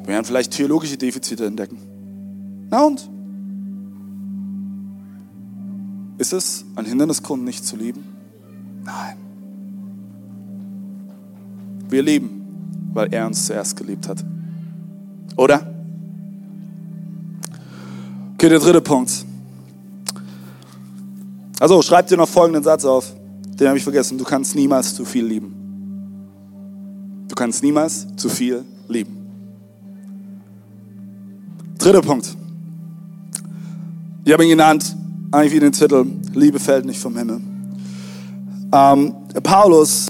Wir 0.00 0.14
werden 0.14 0.24
vielleicht 0.24 0.52
theologische 0.52 0.96
Defizite 0.96 1.44
entdecken. 1.44 1.76
Na 2.70 2.84
und? 2.84 3.06
Ist 6.16 6.32
es 6.32 6.64
ein 6.74 6.86
Hindernis, 6.86 7.22
Kunden 7.22 7.44
nicht 7.44 7.66
zu 7.66 7.76
lieben? 7.76 8.02
Nein. 8.82 9.18
Wir 11.90 12.02
lieben 12.02 12.39
weil 12.92 13.12
er 13.12 13.26
uns 13.26 13.46
zuerst 13.46 13.76
geliebt 13.76 14.08
hat. 14.08 14.24
Oder? 15.36 15.66
Okay, 18.34 18.48
der 18.48 18.58
dritte 18.58 18.80
Punkt. 18.80 19.24
Also, 21.58 21.82
schreib 21.82 22.06
dir 22.06 22.16
noch 22.16 22.28
folgenden 22.28 22.62
Satz 22.62 22.84
auf. 22.84 23.12
Den 23.58 23.68
habe 23.68 23.76
ich 23.76 23.84
vergessen. 23.84 24.16
Du 24.16 24.24
kannst 24.24 24.54
niemals 24.54 24.94
zu 24.94 25.04
viel 25.04 25.26
lieben. 25.26 25.54
Du 27.28 27.34
kannst 27.34 27.62
niemals 27.62 28.06
zu 28.16 28.28
viel 28.28 28.64
lieben. 28.88 29.16
Dritter 31.78 32.00
Punkt. 32.00 32.34
Ich 34.24 34.32
habe 34.32 34.44
ihn 34.44 34.50
genannt, 34.50 34.96
eigentlich 35.30 35.52
wie 35.52 35.60
den 35.60 35.72
Titel, 35.72 36.06
Liebe 36.34 36.58
fällt 36.58 36.84
nicht 36.84 37.00
vom 37.00 37.16
Himmel. 37.16 37.40
Ähm, 38.72 39.14
Paulus 39.42 40.06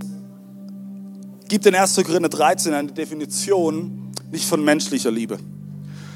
gibt 1.50 1.66
in 1.66 1.74
1. 1.74 1.96
Korinther 1.96 2.28
13 2.28 2.72
eine 2.72 2.92
Definition 2.92 4.12
nicht 4.30 4.46
von 4.46 4.64
menschlicher 4.64 5.10
Liebe, 5.10 5.36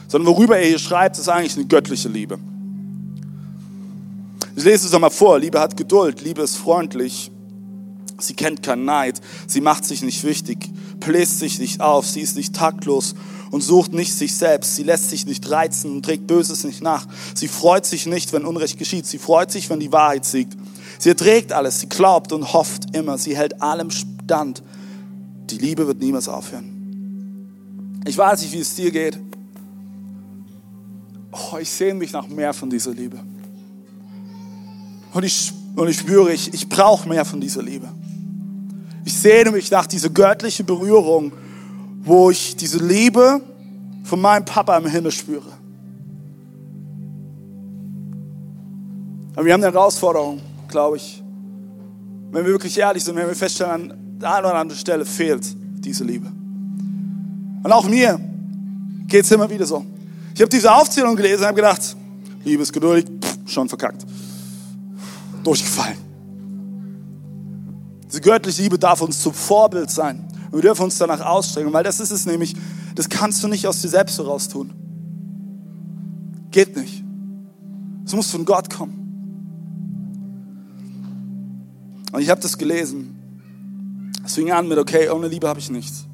sondern 0.07 0.33
worüber 0.33 0.57
er 0.57 0.66
hier 0.68 0.79
schreibt, 0.79 1.18
ist 1.18 1.29
eigentlich 1.29 1.57
eine 1.57 1.66
göttliche 1.66 2.09
Liebe. 2.09 2.38
Ich 4.55 4.62
lese 4.62 4.87
es 4.87 4.92
nochmal 4.92 5.11
vor. 5.11 5.40
Liebe 5.40 5.59
hat 5.59 5.77
Geduld, 5.77 6.23
Liebe 6.23 6.42
ist 6.42 6.57
freundlich, 6.57 7.33
sie 8.20 8.35
kennt 8.35 8.62
keinen 8.62 8.85
Neid, 8.85 9.20
sie 9.49 9.61
macht 9.61 9.85
sich 9.85 10.03
nicht 10.03 10.23
wichtig, 10.23 10.70
bläst 11.01 11.40
sich 11.40 11.59
nicht 11.59 11.81
auf, 11.81 12.07
sie 12.07 12.20
ist 12.20 12.37
nicht 12.37 12.55
taktlos 12.55 13.16
und 13.51 13.61
sucht 13.61 13.92
nicht 13.92 14.14
sich 14.14 14.37
selbst. 14.37 14.77
Sie 14.77 14.85
lässt 14.85 15.11
sich 15.11 15.27
nicht 15.27 15.51
reizen 15.51 15.90
und 15.90 16.05
trägt 16.05 16.29
Böses 16.29 16.62
nicht 16.62 16.81
nach. 16.81 17.09
Sie 17.35 17.49
freut 17.49 17.87
sich 17.87 18.07
nicht, 18.07 18.33
wenn 18.33 18.44
Unrecht 18.44 18.79
geschieht. 18.79 19.07
Sie 19.07 19.18
freut 19.18 19.51
sich, 19.51 19.68
wenn 19.68 19.81
die 19.81 19.90
Wahrheit 19.90 20.25
siegt. 20.25 20.57
Sie 21.01 21.09
erträgt 21.09 21.53
alles, 21.53 21.81
sie 21.81 21.88
glaubt 21.88 22.33
und 22.33 22.53
hofft 22.53 22.94
immer. 22.97 23.18
Sie 23.18 23.37
hält 23.37 23.61
allem 23.61 23.90
stand. 23.90 24.62
Die 25.50 25.59
Liebe 25.59 25.87
wird 25.87 26.00
niemals 26.00 26.28
aufhören. 26.28 28.00
Ich 28.07 28.16
weiß 28.16 28.42
nicht, 28.42 28.52
wie 28.52 28.61
es 28.61 28.74
dir 28.74 28.90
geht. 28.90 29.18
Oh, 31.33 31.59
ich 31.59 31.70
sehne 31.70 31.98
mich 31.98 32.12
nach 32.12 32.28
mehr 32.28 32.52
von 32.52 32.70
dieser 32.70 32.92
Liebe. 32.92 33.18
Und 35.12 35.24
ich, 35.24 35.52
und 35.76 35.88
ich 35.88 35.98
spüre, 35.98 36.33
ich, 36.33 36.52
ich 36.52 36.68
brauche 36.68 37.09
mehr 37.09 37.24
von 37.24 37.40
dieser 37.40 37.62
Liebe. 37.62 37.88
Ich 39.04 39.14
sehne 39.14 39.50
mich 39.50 39.70
nach 39.70 39.87
dieser 39.87 40.09
göttlichen 40.11 40.66
Berührung, 40.66 41.33
wo 42.02 42.30
ich 42.30 42.57
diese 42.57 42.78
Liebe 42.78 43.40
von 44.04 44.20
meinem 44.20 44.44
Papa 44.44 44.76
im 44.76 44.87
Himmel 44.87 45.12
spüre. 45.12 45.52
Aber 49.35 49.44
wir 49.44 49.52
haben 49.52 49.62
eine 49.62 49.72
Herausforderung, 49.72 50.40
glaube 50.68 50.96
ich. 50.96 51.22
Wenn 52.30 52.44
wir 52.44 52.52
wirklich 52.52 52.76
ehrlich 52.78 53.02
sind, 53.02 53.16
wenn 53.16 53.26
wir 53.26 53.35
feststellen, 53.35 54.04
der 54.20 54.35
einen 54.35 54.46
oder 54.46 54.55
anderen 54.57 54.79
Stelle 54.79 55.05
fehlt 55.05 55.44
diese 55.85 56.05
Liebe. 56.05 56.27
Und 56.27 57.72
auch 57.72 57.88
mir 57.88 58.20
geht 59.07 59.24
es 59.24 59.31
immer 59.31 59.48
wieder 59.48 59.66
so. 59.66 59.85
Ich 60.35 60.40
habe 60.40 60.50
diese 60.50 60.72
Aufzählung 60.72 61.16
gelesen 61.16 61.40
und 61.40 61.46
habe 61.46 61.57
gedacht, 61.57 61.96
Liebe 62.44 62.62
ist 62.62 62.72
geduldig, 62.72 63.07
pff, 63.20 63.38
schon 63.46 63.68
verkackt. 63.68 64.05
Durchgefallen. 65.42 65.98
Diese 68.07 68.20
göttliche 68.20 68.62
Liebe 68.62 68.79
darf 68.79 69.00
uns 69.00 69.20
zum 69.20 69.33
Vorbild 69.33 69.90
sein. 69.90 70.24
Und 70.50 70.55
wir 70.55 70.62
dürfen 70.62 70.85
uns 70.85 70.98
danach 70.98 71.20
ausstrecken, 71.20 71.72
weil 71.72 71.85
das 71.85 72.00
ist 72.00 72.11
es 72.11 72.27
nämlich, 72.27 72.55
das 72.94 73.09
kannst 73.09 73.42
du 73.42 73.48
nicht 73.48 73.66
aus 73.66 73.81
dir 73.81 73.88
selbst 73.88 74.18
heraus 74.18 74.48
tun. 74.48 74.72
Geht 76.50 76.77
nicht. 76.77 77.03
Es 78.05 78.14
muss 78.14 78.31
von 78.31 78.44
Gott 78.44 78.70
kommen. 78.70 79.00
Und 82.12 82.20
ich 82.20 82.31
habe 82.31 82.40
das 82.40 82.57
gelesen 82.57 83.13
es 84.24 84.34
fing 84.34 84.50
an 84.50 84.66
mit, 84.66 84.78
okay, 84.78 85.08
ohne 85.10 85.28
Liebe 85.28 85.46
habe 85.48 85.60
ich 85.60 85.70
nichts. 85.70 86.06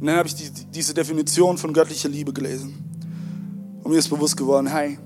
Und 0.00 0.06
dann 0.06 0.16
habe 0.16 0.28
ich 0.28 0.34
die, 0.34 0.50
diese 0.72 0.94
Definition 0.94 1.58
von 1.58 1.72
göttlicher 1.72 2.08
Liebe 2.08 2.32
gelesen. 2.32 2.74
Und 3.82 3.92
mir 3.92 3.98
ist 3.98 4.08
bewusst 4.08 4.36
geworden, 4.36 4.66
hey, 4.66 4.98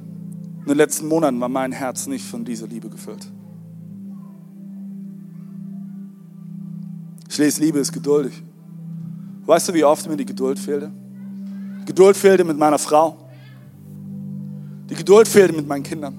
in 0.60 0.66
den 0.66 0.76
letzten 0.76 1.08
Monaten 1.08 1.40
war 1.40 1.48
mein 1.48 1.72
Herz 1.72 2.06
nicht 2.06 2.24
von 2.24 2.44
dieser 2.44 2.68
Liebe 2.68 2.88
gefüllt. 2.88 3.26
Ich 7.28 7.38
lese, 7.38 7.60
Liebe 7.60 7.80
ist 7.80 7.92
geduldig. 7.92 8.40
Weißt 9.44 9.68
du, 9.68 9.74
wie 9.74 9.84
oft 9.84 10.08
mir 10.08 10.16
die 10.16 10.24
Geduld 10.24 10.58
fehlte? 10.58 10.92
Die 11.82 11.86
Geduld 11.86 12.16
fehlte 12.16 12.44
mit 12.44 12.56
meiner 12.56 12.78
Frau. 12.78 13.28
Die 14.88 14.94
Geduld 14.94 15.26
fehlte 15.26 15.52
mit 15.52 15.66
meinen 15.66 15.82
Kindern. 15.82 16.16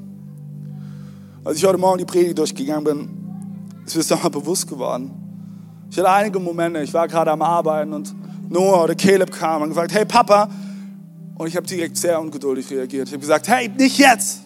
Als 1.46 1.58
ich 1.58 1.66
heute 1.66 1.78
Morgen 1.78 2.00
die 2.00 2.06
Predigt 2.06 2.38
durchgegangen 2.38 2.84
bin, 2.84 3.00
ist 3.86 3.96
mir 3.96 4.02
das 4.02 4.10
nochmal 4.10 4.32
bewusst 4.32 4.68
geworden 4.68 5.25
ich 5.90 5.98
hatte 5.98 6.10
einige 6.10 6.40
Momente, 6.40 6.82
ich 6.82 6.94
war 6.94 7.08
gerade 7.08 7.32
am 7.32 7.42
Arbeiten 7.42 7.94
und 7.94 8.14
Noah 8.50 8.84
oder 8.84 8.96
Caleb 8.96 9.32
kam 9.32 9.62
und 9.62 9.70
gesagt, 9.70 9.94
hey 9.94 10.06
Papa. 10.06 10.50
Und 11.38 11.48
ich 11.48 11.56
habe 11.56 11.68
direkt 11.68 11.98
sehr 11.98 12.20
ungeduldig 12.20 12.70
reagiert. 12.72 13.08
Ich 13.08 13.14
habe 13.14 13.22
gesagt, 13.22 13.48
hey, 13.48 13.70
nicht 13.70 13.98
jetzt. 13.98 14.42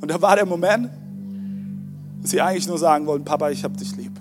Und 0.00 0.10
da 0.10 0.20
war 0.22 0.36
der 0.36 0.46
Moment, 0.46 0.88
dass 2.22 2.30
sie 2.30 2.40
eigentlich 2.40 2.68
nur 2.68 2.78
sagen 2.78 3.06
wollten, 3.06 3.24
Papa, 3.24 3.50
ich 3.50 3.64
habe 3.64 3.76
dich 3.76 3.96
lieb. 3.96 4.12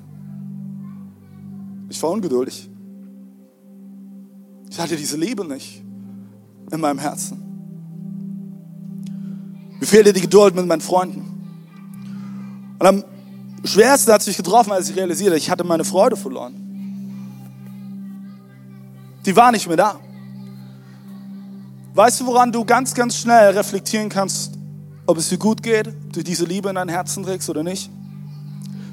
Ich 1.90 2.02
war 2.02 2.12
ungeduldig. 2.12 2.70
Ich 4.70 4.80
hatte 4.80 4.96
diese 4.96 5.18
Liebe 5.18 5.46
nicht 5.46 5.84
in 6.72 6.80
meinem 6.80 7.00
Herzen. 7.00 7.42
Mir 9.80 9.86
fehlte 9.86 10.14
die 10.14 10.22
Geduld 10.22 10.56
mit 10.56 10.66
meinen 10.66 10.82
Freunden. 10.82 11.26
Und 12.80 12.86
am 12.86 13.04
schwersten 13.64 14.12
hat 14.12 14.22
sich 14.22 14.38
getroffen, 14.38 14.72
als 14.72 14.90
ich 14.90 14.96
realisierte, 14.96 15.36
ich 15.38 15.50
hatte 15.50 15.64
meine 15.64 15.84
Freude 15.84 16.16
verloren. 16.16 16.70
Die 19.26 19.36
war 19.36 19.52
nicht 19.52 19.68
mehr 19.68 19.78
da. 19.78 20.00
Weißt 21.94 22.22
du, 22.22 22.28
woran 22.28 22.52
du 22.52 22.64
ganz, 22.64 22.94
ganz 22.94 23.18
schnell 23.18 23.52
reflektieren 23.52 24.10
kannst, 24.10 24.54
ob 25.06 25.18
es 25.18 25.30
dir 25.30 25.38
gut 25.38 25.62
geht, 25.62 25.88
ob 25.88 26.14
du 26.14 26.24
diese 26.24 26.46
Liebe 26.46 26.70
in 26.70 26.76
dein 26.76 26.90
Herzen 26.90 27.24
trägst 27.24 27.50
oder 27.50 27.64
nicht? 27.64 27.90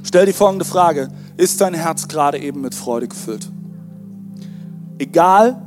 Stell 0.02 0.26
die 0.26 0.32
folgende 0.32 0.64
Frage. 0.64 1.08
Ist 1.36 1.60
dein 1.60 1.74
Herz 1.74 2.08
gerade 2.08 2.38
eben 2.38 2.62
mit 2.62 2.74
Freude 2.74 3.08
gefüllt? 3.08 3.50
Egal, 4.98 5.60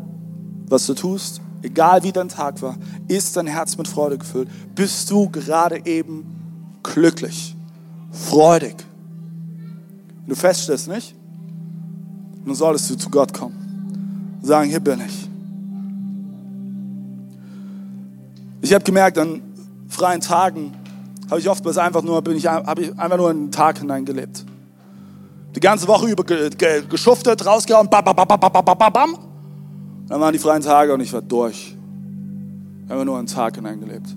was 0.68 0.86
du 0.88 0.94
tust, 0.94 1.42
egal 1.62 2.04
wie 2.04 2.12
dein 2.12 2.30
Tag 2.30 2.62
war, 2.62 2.76
ist 3.08 3.38
dein 3.38 3.48
Herz 3.48 3.78
mit 3.78 3.88
Freude 3.88 4.18
gefüllt? 4.18 4.50
Bist 4.76 5.10
du 5.12 5.30
gerade 5.30 5.86
eben 5.86 6.80
glücklich, 6.84 7.56
freudig? 8.12 8.89
Du 10.30 10.36
feststellst 10.36 10.88
nicht, 10.88 11.16
dann 12.46 12.54
solltest 12.54 12.88
du 12.92 12.96
zu 12.96 13.10
Gott 13.10 13.34
kommen 13.34 14.38
und 14.40 14.48
sagen, 14.48 14.70
hier 14.70 14.80
bin 14.80 15.02
ich. 15.02 15.28
Ich 18.62 18.72
habe 18.72 18.84
gemerkt, 18.84 19.18
an 19.18 19.42
freien 19.88 20.22
Tagen 20.22 20.72
habe 21.32 21.40
ich 21.40 21.50
oftmals 21.50 21.80
einfach 21.80 22.04
nur, 22.04 22.22
bin 22.22 22.38
ich, 22.38 22.44
ich 22.44 22.50
einfach 23.00 23.18
nur 23.18 23.32
in 23.32 23.46
den 23.46 23.52
Tag 23.52 23.80
hineingelebt. 23.80 24.46
Die 25.56 25.60
ganze 25.60 25.88
Woche 25.88 26.08
über 26.08 26.24
geschuftet, 26.24 27.44
rausgehauen, 27.44 27.90
bam, 27.90 28.06
bam, 28.06 28.16
bam, 28.16 28.28
bam, 28.28 28.40
bam, 28.40 28.66
bam, 28.66 28.94
bam. 28.94 29.18
Dann 30.10 30.22
waren 30.22 30.34
die 30.34 30.40
freien 30.40 30.62
Tage 30.62 30.94
und 30.94 31.02
ich 31.02 31.12
war 31.12 31.24
durch. 31.24 31.76
Einfach 32.88 33.04
nur 33.04 33.20
in 33.20 33.26
den 33.26 33.34
Tag 33.34 33.56
hineingelebt. 33.56 34.16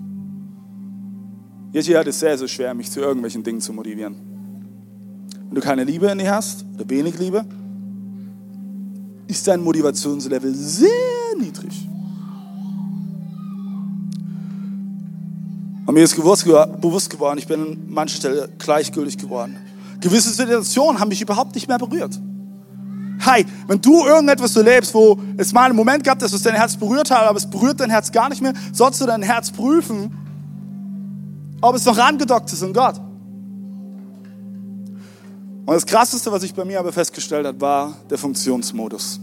Jetzt 1.71 1.89
hat 1.89 2.05
es 2.05 2.19
sehr, 2.19 2.37
sehr 2.37 2.47
schwer, 2.47 2.75
mich 2.75 2.91
zu 2.91 2.99
irgendwelchen 2.99 3.41
Dingen 3.41 3.61
zu 3.61 3.73
motivieren. 3.73 4.32
Wenn 5.53 5.61
du 5.61 5.67
keine 5.67 5.83
Liebe 5.83 6.07
in 6.07 6.17
dir 6.17 6.33
hast 6.33 6.65
oder 6.73 6.89
wenig 6.89 7.19
Liebe, 7.19 7.45
ist 9.27 9.47
dein 9.47 9.61
Motivationslevel 9.61 10.51
sehr 10.55 10.89
niedrig. 11.39 11.87
Und 15.85 15.93
mir 15.93 16.01
ist 16.01 16.15
bewusst 16.15 16.43
geworden, 17.11 17.37
ich 17.37 17.45
bin 17.45 17.61
an 17.61 17.77
mancher 17.87 18.15
Stelle 18.15 18.49
gleichgültig 18.57 19.15
geworden. 19.19 19.55
Gewisse 20.01 20.31
Situationen 20.31 20.99
haben 20.99 21.09
mich 21.09 21.21
überhaupt 21.21 21.53
nicht 21.53 21.67
mehr 21.67 21.77
berührt. 21.77 22.19
Hey, 23.19 23.45
wenn 23.67 23.79
du 23.79 24.07
irgendetwas 24.07 24.53
so 24.53 24.61
lebst, 24.63 24.91
wo 24.95 25.19
es 25.37 25.53
mal 25.53 25.65
einen 25.65 25.75
Moment 25.75 26.03
gab, 26.03 26.17
dass 26.17 26.33
es 26.33 26.41
dein 26.41 26.55
Herz 26.55 26.75
berührt 26.75 27.11
hat, 27.11 27.27
aber 27.27 27.37
es 27.37 27.47
berührt 27.47 27.79
dein 27.79 27.91
Herz 27.91 28.11
gar 28.11 28.27
nicht 28.29 28.41
mehr, 28.41 28.53
sollst 28.71 28.99
du 29.01 29.05
dein 29.05 29.21
Herz 29.21 29.51
prüfen, 29.51 30.17
ob 31.61 31.75
es 31.75 31.85
noch 31.85 31.99
angedockt 31.99 32.51
ist 32.51 32.63
an 32.63 32.73
Gott. 32.73 32.99
Und 35.65 35.73
das 35.73 35.85
Krasseste, 35.85 36.31
was 36.31 36.43
ich 36.43 36.53
bei 36.53 36.65
mir 36.65 36.79
aber 36.79 36.91
festgestellt 36.91 37.45
habe, 37.45 37.59
war 37.61 37.93
der 38.09 38.17
Funktionsmodus. 38.17 39.19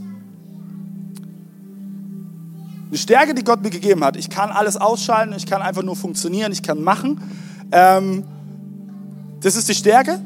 Die 2.90 2.98
Stärke, 2.98 3.35
die 3.35 3.44
Gott 3.44 3.62
mir 3.62 3.70
gegeben 3.70 4.03
hat. 4.03 4.16
Ich 4.16 4.31
kann 4.31 4.50
alles 4.50 4.76
ausschalten, 4.76 5.35
ich 5.37 5.46
kann 5.46 5.62
einfach 5.62 5.83
nur 5.83 5.96
funktionieren, 5.96 6.50
ich 6.50 6.62
kann 6.62 6.83
machen. 6.83 7.20
Ähm, 7.70 8.24
das 9.40 9.55
ist 9.55 9.68
die 9.68 9.74
Stärke, 9.74 10.20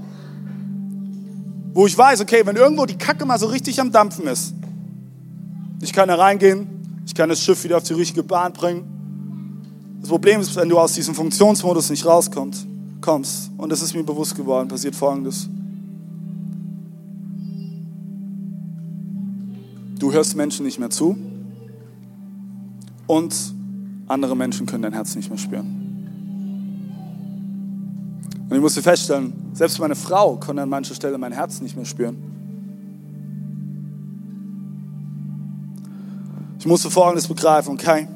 wo 1.75 1.87
ich 1.87 1.99
weiß, 1.99 2.21
okay, 2.21 2.43
wenn 2.45 2.57
irgendwo 2.57 2.87
die 2.87 2.97
Kacke 2.97 3.27
mal 3.27 3.39
so 3.39 3.47
richtig 3.47 3.81
am 3.81 3.91
Dampfen 3.91 4.27
ist, 4.29 4.55
ich 5.83 5.93
kann 5.93 6.09
da 6.09 6.15
reingehen, 6.15 7.03
ich 7.05 7.15
kann 7.15 7.29
das 7.29 7.41
Schiff 7.43 7.63
wieder 7.65 7.77
auf 7.77 7.83
die 7.83 7.93
richtige 7.93 8.23
Bahn 8.23 8.53
bringen. 8.53 9.99
Das 10.01 10.09
Problem 10.09 10.41
ist, 10.41 10.55
wenn 10.57 10.69
du 10.69 10.79
aus 10.79 10.95
diesem 10.95 11.15
Funktionsmodus 11.15 11.91
nicht 11.91 12.07
rauskommst, 12.07 12.67
kommst, 13.01 13.51
und 13.59 13.71
das 13.71 13.83
ist 13.83 13.95
mir 13.95 14.05
bewusst 14.05 14.35
geworden, 14.37 14.69
passiert 14.69 14.95
Folgendes. 14.95 15.49
Du 20.05 20.13
hörst 20.13 20.37
Menschen 20.37 20.67
nicht 20.67 20.79
mehr 20.79 20.91
zu 20.91 21.17
und 23.07 23.35
andere 24.07 24.37
Menschen 24.37 24.67
können 24.67 24.83
dein 24.83 24.93
Herz 24.93 25.15
nicht 25.15 25.31
mehr 25.31 25.39
spüren. 25.39 25.65
Und 28.47 28.55
ich 28.55 28.61
musste 28.61 28.83
feststellen, 28.83 29.33
selbst 29.55 29.79
meine 29.79 29.95
Frau 29.95 30.37
konnte 30.37 30.61
an 30.61 30.69
mancher 30.69 30.95
Stelle 30.95 31.17
mein 31.17 31.33
Herz 31.33 31.63
nicht 31.63 31.75
mehr 31.75 31.87
spüren. 31.87 32.19
Ich 36.59 36.67
musste 36.67 36.91
Folgendes 36.91 37.27
begreifen, 37.27 37.73
okay? 37.73 38.07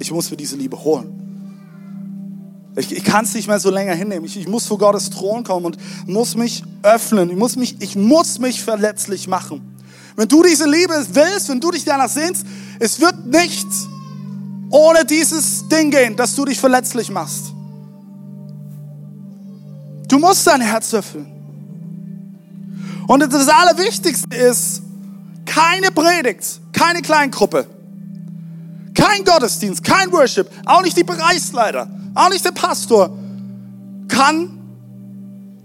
Ich 0.00 0.12
muss 0.12 0.30
mir 0.30 0.36
diese 0.36 0.56
Liebe 0.56 0.84
holen. 0.84 1.08
Ich, 2.76 2.94
ich 2.94 3.02
kann 3.02 3.24
es 3.24 3.32
nicht 3.32 3.48
mehr 3.48 3.60
so 3.60 3.70
länger 3.70 3.94
hinnehmen. 3.94 4.26
Ich, 4.26 4.36
ich 4.36 4.46
muss 4.46 4.66
vor 4.66 4.76
Gottes 4.76 5.08
Thron 5.08 5.42
kommen 5.42 5.64
und 5.64 5.78
muss 6.06 6.36
mich 6.36 6.64
öffnen. 6.82 7.30
Ich 7.30 7.36
muss 7.36 7.56
mich, 7.56 7.80
ich 7.80 7.96
muss 7.96 8.38
mich 8.38 8.62
verletzlich 8.62 9.26
machen. 9.26 9.73
Wenn 10.16 10.28
du 10.28 10.42
diese 10.42 10.68
Liebe 10.68 10.94
willst, 11.12 11.48
wenn 11.48 11.60
du 11.60 11.70
dich 11.70 11.84
danach 11.84 12.08
sehnst, 12.08 12.46
es 12.78 13.00
wird 13.00 13.26
nichts 13.26 13.88
ohne 14.70 15.04
dieses 15.04 15.68
Ding 15.68 15.90
gehen, 15.90 16.16
dass 16.16 16.34
du 16.34 16.44
dich 16.44 16.58
verletzlich 16.58 17.10
machst. 17.10 17.52
Du 20.08 20.18
musst 20.18 20.46
dein 20.46 20.60
Herz 20.60 20.92
öffnen. 20.94 21.26
Und 23.06 23.20
das 23.20 23.48
Allerwichtigste 23.48 24.34
ist, 24.36 24.82
keine 25.44 25.90
Predigt, 25.90 26.60
keine 26.72 27.02
Kleingruppe, 27.02 27.66
kein 28.94 29.24
Gottesdienst, 29.24 29.84
kein 29.84 30.10
Worship, 30.12 30.50
auch 30.64 30.82
nicht 30.82 30.96
die 30.96 31.04
Bereichsleiter, 31.04 31.88
auch 32.14 32.30
nicht 32.30 32.44
der 32.44 32.52
Pastor 32.52 33.16
kann 34.08 34.58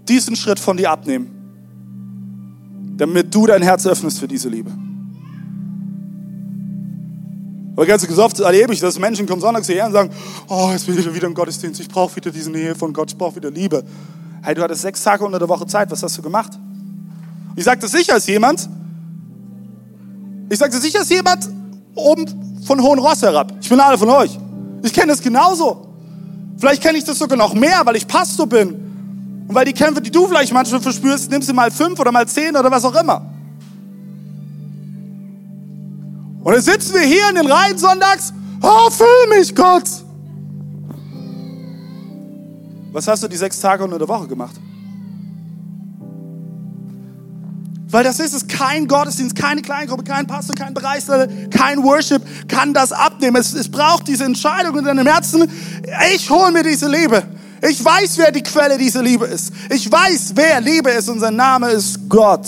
diesen 0.08 0.36
Schritt 0.36 0.58
von 0.58 0.76
dir 0.76 0.90
abnehmen, 0.90 1.39
damit 3.00 3.34
du 3.34 3.46
dein 3.46 3.62
Herz 3.62 3.86
öffnest 3.86 4.20
für 4.20 4.28
diese 4.28 4.50
Liebe. 4.50 4.70
Aber 7.74 7.86
ganz 7.86 8.06
oft 8.18 8.40
erlebe 8.40 8.74
ich, 8.74 8.80
dass 8.80 8.98
Menschen 8.98 9.26
kommen 9.26 9.40
sonntags 9.40 9.66
hierher 9.68 9.86
und 9.86 9.92
sagen, 9.92 10.10
oh, 10.48 10.68
jetzt 10.70 10.84
bin 10.84 10.98
ich 10.98 11.14
wieder 11.14 11.26
im 11.26 11.32
Gottesdienst, 11.32 11.80
ich 11.80 11.88
brauche 11.88 12.14
wieder 12.16 12.30
diese 12.30 12.50
Nähe 12.50 12.74
von 12.74 12.92
Gott, 12.92 13.10
ich 13.10 13.16
brauche 13.16 13.36
wieder 13.36 13.50
Liebe. 13.50 13.82
Hey, 14.42 14.54
du 14.54 14.62
hattest 14.62 14.82
sechs 14.82 15.02
Tage 15.02 15.24
unter 15.24 15.38
der 15.38 15.48
Woche 15.48 15.66
Zeit, 15.66 15.90
was 15.90 16.02
hast 16.02 16.18
du 16.18 16.20
gemacht? 16.20 16.52
Ich 17.56 17.64
sage 17.64 17.80
das 17.80 17.92
sicher 17.92 18.12
als 18.12 18.26
jemand, 18.26 18.68
ich 20.50 20.58
sage 20.58 20.72
das 20.72 20.82
sicher 20.82 20.98
als 20.98 21.08
jemand 21.08 21.48
oben 21.94 22.26
von 22.66 22.82
Hohen 22.82 22.98
Ross 22.98 23.22
herab. 23.22 23.54
Ich 23.62 23.68
bin 23.70 23.80
alle 23.80 23.96
von 23.96 24.10
euch. 24.10 24.38
Ich 24.82 24.92
kenne 24.92 25.06
das 25.06 25.22
genauso. 25.22 25.86
Vielleicht 26.58 26.82
kenne 26.82 26.98
ich 26.98 27.04
das 27.04 27.18
sogar 27.18 27.38
noch 27.38 27.54
mehr, 27.54 27.80
weil 27.84 27.96
ich 27.96 28.06
Pastor 28.06 28.46
bin. 28.46 28.89
Und 29.50 29.56
weil 29.56 29.64
die 29.64 29.72
Kämpfe, 29.72 30.00
die 30.00 30.12
du 30.12 30.28
vielleicht 30.28 30.52
manchmal 30.52 30.80
verspürst, 30.80 31.28
nimmst 31.28 31.48
du 31.48 31.52
mal 31.52 31.72
fünf 31.72 31.98
oder 31.98 32.12
mal 32.12 32.24
zehn 32.28 32.56
oder 32.56 32.70
was 32.70 32.84
auch 32.84 32.94
immer. 32.94 33.20
Und 36.44 36.52
dann 36.54 36.62
sitzen 36.62 36.94
wir 36.94 37.00
hier 37.00 37.28
in 37.30 37.34
den 37.34 37.50
Reihen 37.50 37.76
sonntags. 37.76 38.32
Oh, 38.62 38.88
füll 38.90 39.36
mich, 39.36 39.52
Gott. 39.52 39.90
Was 42.92 43.08
hast 43.08 43.24
du 43.24 43.26
die 43.26 43.36
sechs 43.36 43.58
Tage 43.58 43.82
unter 43.82 43.98
der 43.98 44.06
Woche 44.06 44.28
gemacht? 44.28 44.54
Weil 47.88 48.04
das 48.04 48.20
ist 48.20 48.34
es, 48.34 48.46
kein 48.46 48.86
Gottesdienst, 48.86 49.34
keine 49.34 49.62
Kleingruppe, 49.62 50.04
kein 50.04 50.28
Pastor, 50.28 50.54
kein 50.54 50.74
Bereichsleiter, 50.74 51.26
kein 51.50 51.82
Worship 51.82 52.22
kann 52.46 52.72
das 52.72 52.92
abnehmen. 52.92 53.34
Es, 53.34 53.52
es 53.52 53.68
braucht 53.68 54.06
diese 54.06 54.22
Entscheidung 54.22 54.78
in 54.78 54.84
deinem 54.84 55.08
Herzen. 55.08 55.50
Ich 56.14 56.30
hole 56.30 56.52
mir 56.52 56.62
diese 56.62 56.88
Liebe. 56.88 57.39
Ich 57.62 57.84
weiß, 57.84 58.16
wer 58.18 58.32
die 58.32 58.42
Quelle 58.42 58.78
dieser 58.78 59.02
Liebe 59.02 59.26
ist. 59.26 59.52
Ich 59.68 59.90
weiß, 59.90 60.32
wer 60.34 60.60
Liebe 60.60 60.90
ist 60.90 61.08
und 61.08 61.20
sein 61.20 61.36
Name 61.36 61.70
ist 61.70 62.08
Gott. 62.08 62.46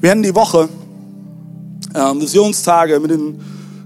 Wir 0.00 0.10
hatten 0.10 0.22
die 0.22 0.34
Woche 0.34 0.68
äh, 1.94 1.98
Visionstage 1.98 3.00
mit 3.00 3.10
den 3.10 3.40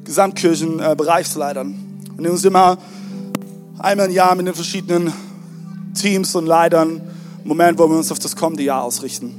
Gesamtkirchenbereichsleitern. 0.05 1.71
Äh, 2.19 2.23
wir 2.23 2.33
uns 2.33 2.45
immer 2.45 2.77
einmal 3.79 4.07
im 4.07 4.12
Jahr 4.12 4.35
mit 4.35 4.47
den 4.47 4.55
verschiedenen 4.55 5.12
Teams 5.95 6.35
und 6.35 6.47
Leitern 6.47 7.01
einen 7.01 7.49
Moment, 7.49 7.79
wo 7.79 7.88
wir 7.88 7.97
uns 7.97 8.11
auf 8.11 8.19
das 8.19 8.35
kommende 8.35 8.62
Jahr 8.62 8.83
ausrichten. 8.83 9.35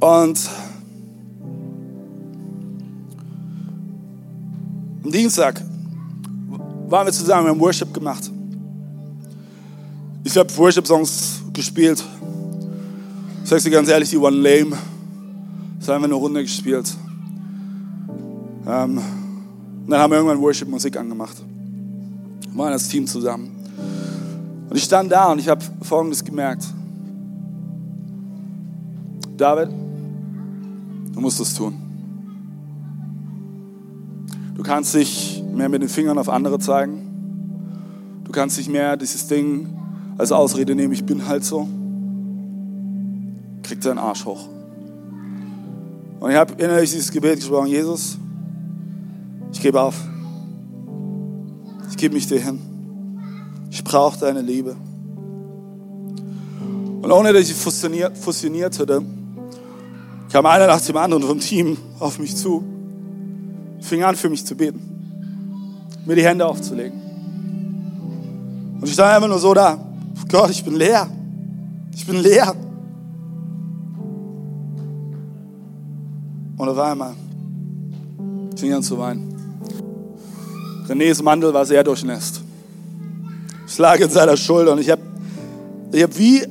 Und 0.00 0.38
am 5.04 5.10
Dienstag 5.10 5.62
waren 6.88 7.06
wir 7.06 7.12
zusammen, 7.12 7.46
wir 7.46 7.50
haben 7.50 7.60
Worship 7.60 7.92
gemacht. 7.92 8.30
Ich 10.24 10.36
habe 10.36 10.56
Worship-Songs 10.56 11.42
gespielt 11.52 12.04
ich 13.50 13.56
sage 13.58 13.64
dir 13.64 13.70
ganz 13.70 13.88
ehrlich, 13.88 14.08
die 14.08 14.20
waren 14.20 14.34
lame. 14.34 14.78
Es 15.80 15.88
haben 15.88 16.02
wir 16.02 16.04
eine 16.04 16.14
Runde 16.14 16.40
gespielt. 16.40 16.88
Ähm, 18.64 18.98
und 18.98 19.90
dann 19.90 19.98
haben 19.98 20.12
wir 20.12 20.18
irgendwann 20.18 20.40
Worship-Musik 20.40 20.96
angemacht. 20.96 21.36
Wir 22.48 22.56
waren 22.56 22.72
als 22.72 22.86
Team 22.86 23.08
zusammen. 23.08 23.50
Und 24.68 24.76
ich 24.76 24.84
stand 24.84 25.10
da 25.10 25.32
und 25.32 25.40
ich 25.40 25.48
habe 25.48 25.64
Folgendes 25.82 26.24
gemerkt. 26.24 26.64
David, 29.36 29.70
du 31.12 31.20
musst 31.20 31.40
das 31.40 31.52
tun. 31.52 31.74
Du 34.60 34.66
kannst 34.66 34.92
dich 34.94 35.42
mehr 35.54 35.70
mit 35.70 35.80
den 35.80 35.88
Fingern 35.88 36.18
auf 36.18 36.28
andere 36.28 36.58
zeigen. 36.58 38.20
Du 38.24 38.30
kannst 38.30 38.58
nicht 38.58 38.68
mehr 38.68 38.98
dieses 38.98 39.26
Ding 39.26 39.74
als 40.18 40.32
Ausrede 40.32 40.74
nehmen, 40.74 40.92
ich 40.92 41.06
bin 41.06 41.26
halt 41.26 41.46
so 41.46 41.66
kriegt 43.62 43.82
seinen 43.82 43.96
Arsch 43.96 44.26
hoch. 44.26 44.48
Und 46.20 46.30
ich 46.30 46.36
habe 46.36 46.52
innerlich 46.62 46.90
dieses 46.90 47.10
Gebet 47.10 47.36
gesprochen, 47.36 47.68
Jesus, 47.68 48.18
ich 49.50 49.62
gebe 49.62 49.80
auf. 49.80 49.94
Ich 51.88 51.96
gebe 51.96 52.12
mich 52.12 52.26
dir 52.26 52.40
hin. 52.40 52.60
Ich 53.70 53.82
brauche 53.82 54.20
deine 54.20 54.42
Liebe. 54.42 54.76
Und 57.00 57.10
ohne 57.10 57.32
dass 57.32 57.48
ich 57.48 57.54
fusioniert, 57.54 58.18
fusioniert 58.18 58.78
hätte, 58.78 59.00
kam 60.30 60.44
einer 60.44 60.66
nach 60.66 60.82
dem 60.82 60.98
anderen 60.98 61.22
vom 61.22 61.40
Team 61.40 61.78
auf 61.98 62.18
mich 62.18 62.36
zu, 62.36 62.62
fing 63.80 64.02
an 64.02 64.16
für 64.16 64.28
mich 64.28 64.44
zu 64.44 64.54
beten, 64.54 64.80
mir 66.06 66.16
die 66.16 66.24
Hände 66.24 66.46
aufzulegen. 66.46 67.00
Und 68.80 68.86
ich 68.86 68.92
stand 68.94 69.14
einfach 69.14 69.28
nur 69.28 69.38
so 69.38 69.52
da, 69.52 69.78
Gott, 70.30 70.50
ich 70.50 70.64
bin 70.64 70.76
leer. 70.76 71.08
Ich 71.94 72.06
bin 72.06 72.16
leer. 72.16 72.54
Und 76.56 76.68
auf 76.68 76.78
einmal 76.78 77.14
fing 78.56 78.72
an 78.72 78.82
zu 78.82 78.98
weinen. 78.98 79.34
Renés 80.88 81.22
Mantel 81.22 81.52
war 81.52 81.64
sehr 81.64 81.82
durchnässt. 81.82 82.42
Ich 83.66 83.78
lag 83.78 83.98
in 83.98 84.10
seiner 84.10 84.36
Schulter 84.36 84.72
und 84.72 84.80
ich 84.80 84.90
habe 84.90 85.02
ich 85.92 86.02
hab 86.02 86.18
wie 86.18 86.46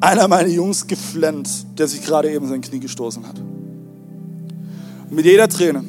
einer 0.00 0.28
meiner 0.28 0.48
Jungs 0.48 0.86
geflennt, 0.86 1.48
der 1.78 1.88
sich 1.88 2.02
gerade 2.02 2.30
eben 2.30 2.46
sein 2.48 2.60
Knie 2.60 2.80
gestoßen 2.80 3.26
hat. 3.26 3.38
Und 3.38 5.16
mit 5.16 5.24
jeder 5.24 5.48
Träne, 5.48 5.84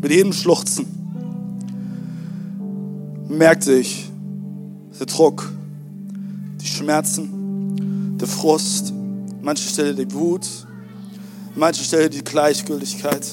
mit 0.00 0.10
jedem 0.10 0.32
Schluchzen 0.32 0.86
merkte 3.28 3.74
ich, 3.74 4.10
der 4.98 5.06
Druck, 5.06 5.52
die 6.60 6.66
Schmerzen, 6.66 8.16
der 8.18 8.26
Frust, 8.26 8.90
an 8.90 9.42
mancher 9.42 9.68
Stelle 9.68 9.94
die 9.94 10.12
Wut, 10.12 10.46
an 11.54 11.60
mancher 11.60 11.84
Stelle 11.84 12.10
die 12.10 12.24
Gleichgültigkeit, 12.24 13.26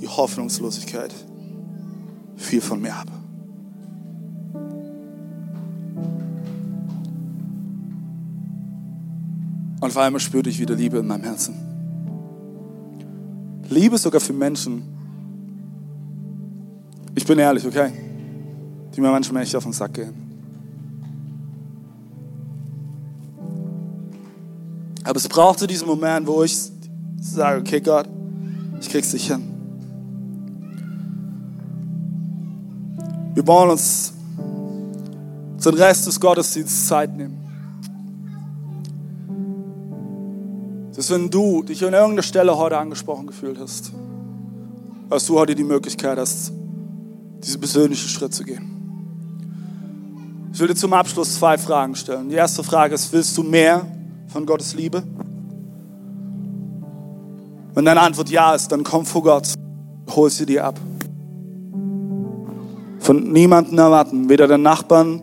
die 0.00 0.08
Hoffnungslosigkeit 0.08 1.14
viel 2.36 2.60
von 2.60 2.80
mir 2.80 2.94
ab. 2.94 3.08
Und 9.80 9.88
auf 9.88 9.96
einmal 9.96 10.20
spürte 10.20 10.48
ich 10.48 10.60
wieder 10.60 10.76
Liebe 10.76 10.98
in 10.98 11.06
meinem 11.06 11.24
Herzen. 11.24 11.54
Liebe 13.68 13.98
sogar 13.98 14.20
für 14.20 14.32
Menschen. 14.32 15.01
Ich 17.14 17.26
bin 17.26 17.38
ehrlich, 17.38 17.66
okay? 17.66 17.92
Die 18.94 19.00
mir 19.00 19.10
manchmal 19.10 19.42
echt 19.42 19.54
auf 19.54 19.64
den 19.64 19.72
Sack 19.72 19.94
gehen. 19.94 20.14
Aber 25.04 25.16
es 25.16 25.28
brauchte 25.28 25.66
diesen 25.66 25.86
Moment, 25.86 26.26
wo 26.26 26.42
ich 26.42 26.56
sage, 27.20 27.60
okay 27.60 27.80
Gott, 27.80 28.08
ich 28.80 28.88
krieg's 28.88 29.10
dich 29.10 29.26
hin. 29.26 29.42
Wir 33.34 33.46
wollen 33.46 33.70
uns 33.70 34.12
den 35.64 35.74
Rest 35.74 36.06
des 36.06 36.20
Gottesdienstes 36.20 36.86
Zeit 36.86 37.16
nehmen. 37.16 37.38
Dass 40.94 41.10
wenn 41.10 41.30
du 41.30 41.62
dich 41.62 41.84
an 41.84 41.94
irgendeiner 41.94 42.22
Stelle 42.22 42.56
heute 42.56 42.78
angesprochen 42.78 43.26
gefühlt 43.26 43.58
hast, 43.58 43.92
dass 45.08 45.26
du 45.26 45.38
heute 45.38 45.54
die 45.54 45.64
Möglichkeit 45.64 46.18
hast, 46.18 46.52
diesen 47.44 47.60
persönlichen 47.60 48.08
Schritt 48.08 48.34
zu 48.34 48.44
gehen. 48.44 48.72
Ich 50.52 50.60
will 50.60 50.68
dir 50.68 50.74
zum 50.74 50.92
Abschluss 50.92 51.36
zwei 51.36 51.56
Fragen 51.56 51.94
stellen. 51.94 52.28
Die 52.28 52.34
erste 52.34 52.62
Frage 52.62 52.94
ist, 52.94 53.12
willst 53.12 53.36
du 53.38 53.42
mehr 53.42 53.86
von 54.28 54.44
Gottes 54.44 54.74
Liebe? 54.74 55.02
Wenn 57.74 57.86
deine 57.86 58.00
Antwort 58.00 58.28
ja 58.28 58.54
ist, 58.54 58.70
dann 58.70 58.84
komm 58.84 59.06
vor 59.06 59.22
Gott, 59.22 59.54
hol 60.14 60.28
sie 60.28 60.44
dir 60.44 60.64
ab. 60.66 60.78
Von 62.98 63.32
niemandem 63.32 63.78
erwarten, 63.78 64.28
weder 64.28 64.46
den 64.46 64.62
Nachbarn, 64.62 65.22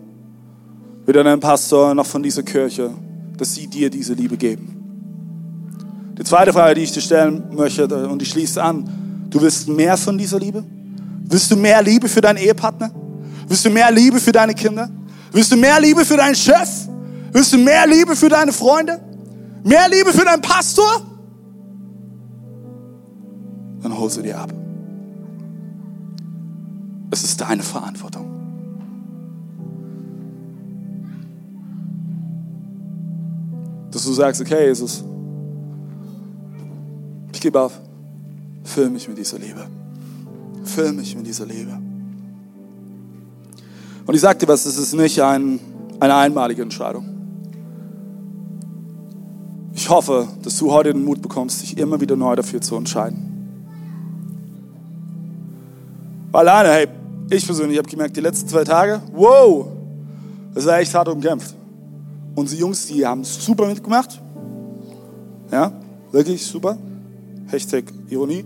weder 1.05 1.23
deinen 1.23 1.39
Pastor 1.39 1.93
noch 1.93 2.07
von 2.07 2.23
dieser 2.23 2.43
Kirche, 2.43 2.89
dass 3.37 3.53
sie 3.53 3.67
dir 3.67 3.89
diese 3.91 4.15
Liebe 4.15 4.35
geben. 4.35 4.75
Die 6.17 6.23
zweite 6.23 6.51
Frage, 6.51 6.75
die 6.75 6.81
ich 6.81 6.91
dir 6.91 7.01
stellen 7.01 7.55
möchte, 7.55 8.09
und 8.09 8.21
ich 8.21 8.29
schließe 8.29 8.61
an, 8.61 9.27
du 9.29 9.41
willst 9.41 9.69
mehr 9.69 9.95
von 9.95 10.17
dieser 10.17 10.39
Liebe? 10.39 10.65
Willst 11.29 11.51
du 11.51 11.55
mehr 11.55 11.81
Liebe 11.83 12.09
für 12.09 12.21
deinen 12.21 12.37
Ehepartner? 12.37 12.91
Willst 13.47 13.63
du 13.63 13.69
mehr 13.69 13.91
Liebe 13.91 14.19
für 14.19 14.31
deine 14.31 14.55
Kinder? 14.55 14.89
Willst 15.31 15.51
du 15.51 15.57
mehr 15.57 15.79
Liebe 15.79 16.03
für 16.03 16.17
deinen 16.17 16.35
Chef? 16.35 16.87
Willst 17.31 17.53
du 17.53 17.57
mehr 17.59 17.85
Liebe 17.85 18.15
für 18.15 18.29
deine 18.29 18.51
Freunde? 18.51 18.99
Mehr 19.63 19.87
Liebe 19.89 20.11
für 20.11 20.25
deinen 20.25 20.41
Pastor? 20.41 21.05
Dann 23.83 23.97
hol 23.97 24.09
sie 24.09 24.23
dir 24.23 24.39
ab. 24.39 24.51
Es 27.11 27.23
ist 27.23 27.39
deine 27.39 27.61
Verantwortung. 27.61 28.25
Dass 33.91 34.03
du 34.03 34.13
sagst, 34.13 34.41
okay, 34.41 34.67
Jesus, 34.67 35.03
ich 37.33 37.41
gebe 37.41 37.59
auf. 37.59 37.79
Füll 38.63 38.89
mich 38.89 39.07
mit 39.07 39.17
dieser 39.17 39.37
Liebe. 39.39 39.67
Füll 40.75 40.93
mich 40.93 41.15
mit 41.15 41.25
dieser 41.25 41.45
Liebe. 41.45 41.77
Und 44.05 44.15
ich 44.15 44.21
dir 44.21 44.47
was, 44.47 44.65
es 44.65 44.77
ist 44.77 44.93
nicht 44.93 45.21
ein, 45.21 45.59
eine 45.99 46.15
einmalige 46.15 46.61
Entscheidung. 46.61 47.05
Ich 49.73 49.89
hoffe, 49.89 50.27
dass 50.43 50.57
du 50.57 50.71
heute 50.71 50.93
den 50.93 51.03
Mut 51.03 51.21
bekommst, 51.21 51.61
dich 51.61 51.77
immer 51.77 51.99
wieder 52.01 52.15
neu 52.15 52.35
dafür 52.35 52.61
zu 52.61 52.75
entscheiden. 52.75 53.29
Alleine, 56.31 56.69
hey, 56.69 56.87
ich 57.31 57.45
persönlich 57.45 57.77
habe 57.77 57.89
gemerkt, 57.89 58.15
die 58.15 58.21
letzten 58.21 58.47
zwei 58.47 58.63
Tage, 58.63 59.01
wow, 59.13 59.67
das 60.53 60.65
war 60.65 60.79
echt 60.79 60.93
hart 60.93 61.07
umkämpft. 61.07 61.55
Unsere 62.35 62.61
Jungs, 62.61 62.87
die 62.87 63.05
haben 63.05 63.23
super 63.23 63.67
mitgemacht. 63.67 64.21
Ja, 65.51 65.71
wirklich 66.11 66.45
super. 66.45 66.77
Hashtag 67.47 67.85
Ironie. 68.09 68.45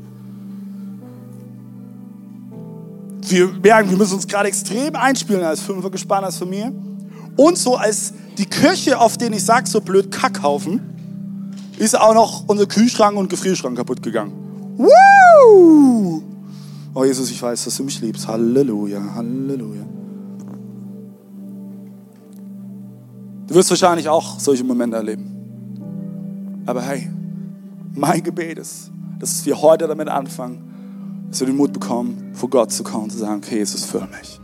Wir 3.33 3.47
merken, 3.47 3.89
wir 3.89 3.97
müssen 3.97 4.13
uns 4.13 4.27
gerade 4.27 4.47
extrem 4.47 4.95
einspielen 4.95 5.41
als 5.41 5.59
Fünfer 5.59 5.89
gespannt 5.89 6.23
als 6.23 6.37
Familie. 6.37 6.71
Und 7.35 7.57
so 7.57 7.75
als 7.75 8.13
die 8.37 8.45
Kirche, 8.45 8.99
auf 8.99 9.17
den 9.17 9.33
ich 9.33 9.43
sag 9.43 9.67
so 9.67 9.81
blöd 9.81 10.11
Kackhaufen, 10.11 10.79
ist 11.79 11.99
auch 11.99 12.13
noch 12.13 12.47
unser 12.47 12.67
Kühlschrank 12.67 13.17
und 13.17 13.31
Gefrierschrank 13.31 13.75
kaputt 13.75 14.03
gegangen. 14.03 14.33
Woo! 14.77 16.21
Oh 16.93 17.03
Jesus, 17.03 17.31
ich 17.31 17.41
weiß, 17.41 17.63
dass 17.63 17.75
du 17.75 17.83
mich 17.83 17.99
liebst. 18.01 18.27
Halleluja, 18.27 19.01
Halleluja. 19.15 19.81
Du 23.47 23.55
wirst 23.55 23.71
wahrscheinlich 23.71 24.07
auch 24.07 24.39
solche 24.39 24.63
Momente 24.63 24.97
erleben. 24.97 26.61
Aber 26.67 26.83
hey, 26.83 27.09
mein 27.95 28.21
Gebet 28.21 28.59
ist, 28.59 28.91
dass 29.17 29.43
wir 29.43 29.59
heute 29.59 29.87
damit 29.87 30.07
anfangen, 30.07 30.72
dass 31.33 31.39
wir 31.39 31.47
den 31.47 31.55
Mut 31.55 31.73
bekommen, 31.73 32.29
vor 32.35 32.47
Gott 32.47 32.71
zu 32.71 32.83
kommen 32.83 33.05
und 33.05 33.09
zu 33.09 33.17
sagen, 33.17 33.41
okay, 33.43 33.57
Jesus, 33.57 33.85
füll 33.85 34.07
mich. 34.07 34.42